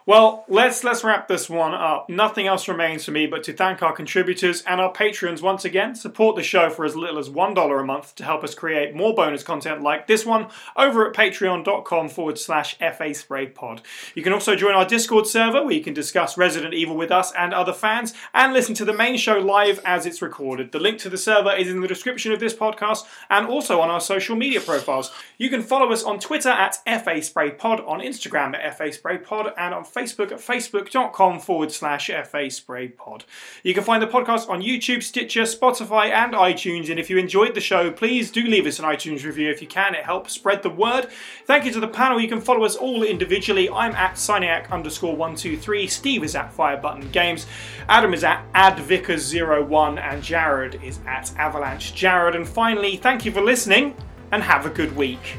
[0.08, 2.08] Well, let's let's wrap this one up.
[2.08, 5.94] Nothing else remains for me but to thank our contributors and our patrons once again.
[5.94, 8.94] Support the show for as little as one dollar a month to help us create
[8.94, 10.46] more bonus content like this one
[10.78, 13.82] over at patreon.com forward slash FA Spray Pod.
[14.14, 17.30] You can also join our Discord server where you can discuss Resident Evil with us
[17.36, 20.72] and other fans and listen to the main show live as it's recorded.
[20.72, 23.90] The link to the server is in the description of this podcast and also on
[23.90, 25.12] our social media profiles.
[25.36, 29.18] You can follow us on Twitter at FA Spray Pod, on Instagram at FA Spray
[29.18, 33.24] Pod, and on Facebook at facebook.com forward slash FA Spray Pod.
[33.62, 36.88] You can find the podcast on YouTube, Stitcher, Spotify, and iTunes.
[36.90, 39.66] And if you enjoyed the show, please do leave us an iTunes review if you
[39.66, 39.94] can.
[39.94, 41.08] It helps spread the word.
[41.46, 42.20] Thank you to the panel.
[42.20, 43.68] You can follow us all individually.
[43.70, 45.86] I'm at Cyniac underscore 123.
[45.86, 47.46] Steve is at Firebutton Games.
[47.88, 49.98] Adam is at advickers01.
[50.00, 52.34] And Jared is at Avalanche Jared.
[52.34, 53.96] And finally, thank you for listening
[54.32, 55.36] and have a good week.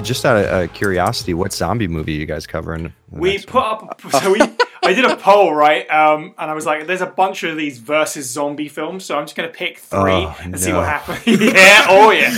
[0.00, 2.92] Just out of uh, curiosity, what zombie movie are you guys covering?
[3.10, 3.88] We next put one?
[3.88, 4.40] up, so we,
[4.84, 5.88] I did a poll, right?
[5.90, 9.24] Um, and I was like, there's a bunch of these versus zombie films, so I'm
[9.24, 11.20] just going to pick three Oh, and see what happens.
[11.40, 12.30] yeah, oh yeah.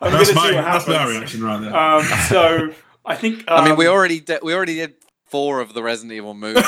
[0.00, 0.88] I'm going to That's see my, what that's happens.
[0.88, 1.76] my reaction right there.
[1.76, 2.74] Um, so
[3.04, 3.44] I think.
[3.50, 4.94] Um, I mean, we already did, we already did
[5.26, 6.64] four of the Resident Evil movies,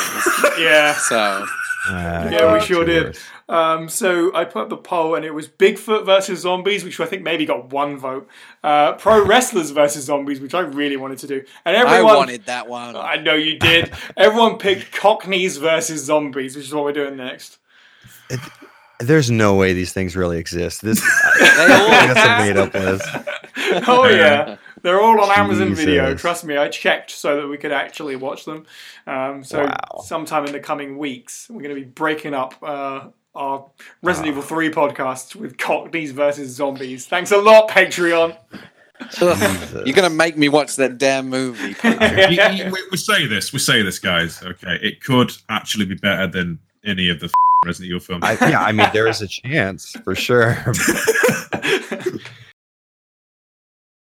[0.58, 0.94] Yeah.
[0.94, 1.46] so
[1.88, 3.04] Uh, Yeah, we sure did.
[3.06, 3.20] worse.
[3.48, 7.06] Um, so I put up the poll, and it was Bigfoot versus zombies, which I
[7.06, 8.28] think maybe got one vote.
[8.62, 12.16] Uh, pro wrestlers versus zombies, which I really wanted to do, and everyone I everyone.
[12.16, 12.94] wanted that one.
[12.96, 13.92] I know you did.
[14.16, 17.58] Everyone picked Cockneys versus zombies, which is what we're doing next.
[19.00, 20.82] There's no way these things really exist.
[20.82, 23.06] This They all- that's a made up list.
[23.88, 26.14] oh yeah, they're all on Amazon Video.
[26.16, 28.66] Trust me, I checked so that we could actually watch them.
[29.06, 30.02] Um, so Wow.
[30.04, 33.06] sometime in the coming weeks, we're going to be breaking up uh,
[33.38, 33.64] our
[34.02, 34.30] Resident ah.
[34.38, 37.06] Evil Three podcast with Cockneys versus zombies.
[37.06, 38.36] Thanks a lot, Patreon.
[39.86, 41.76] You're gonna make me watch that damn movie.
[41.84, 41.90] You-
[42.64, 44.42] you- we, we say this, we say this, guys.
[44.42, 47.32] Okay, it could actually be better than any of the f-
[47.64, 48.24] Resident Evil films.
[48.24, 50.56] I, yeah, I mean, there is a chance for sure.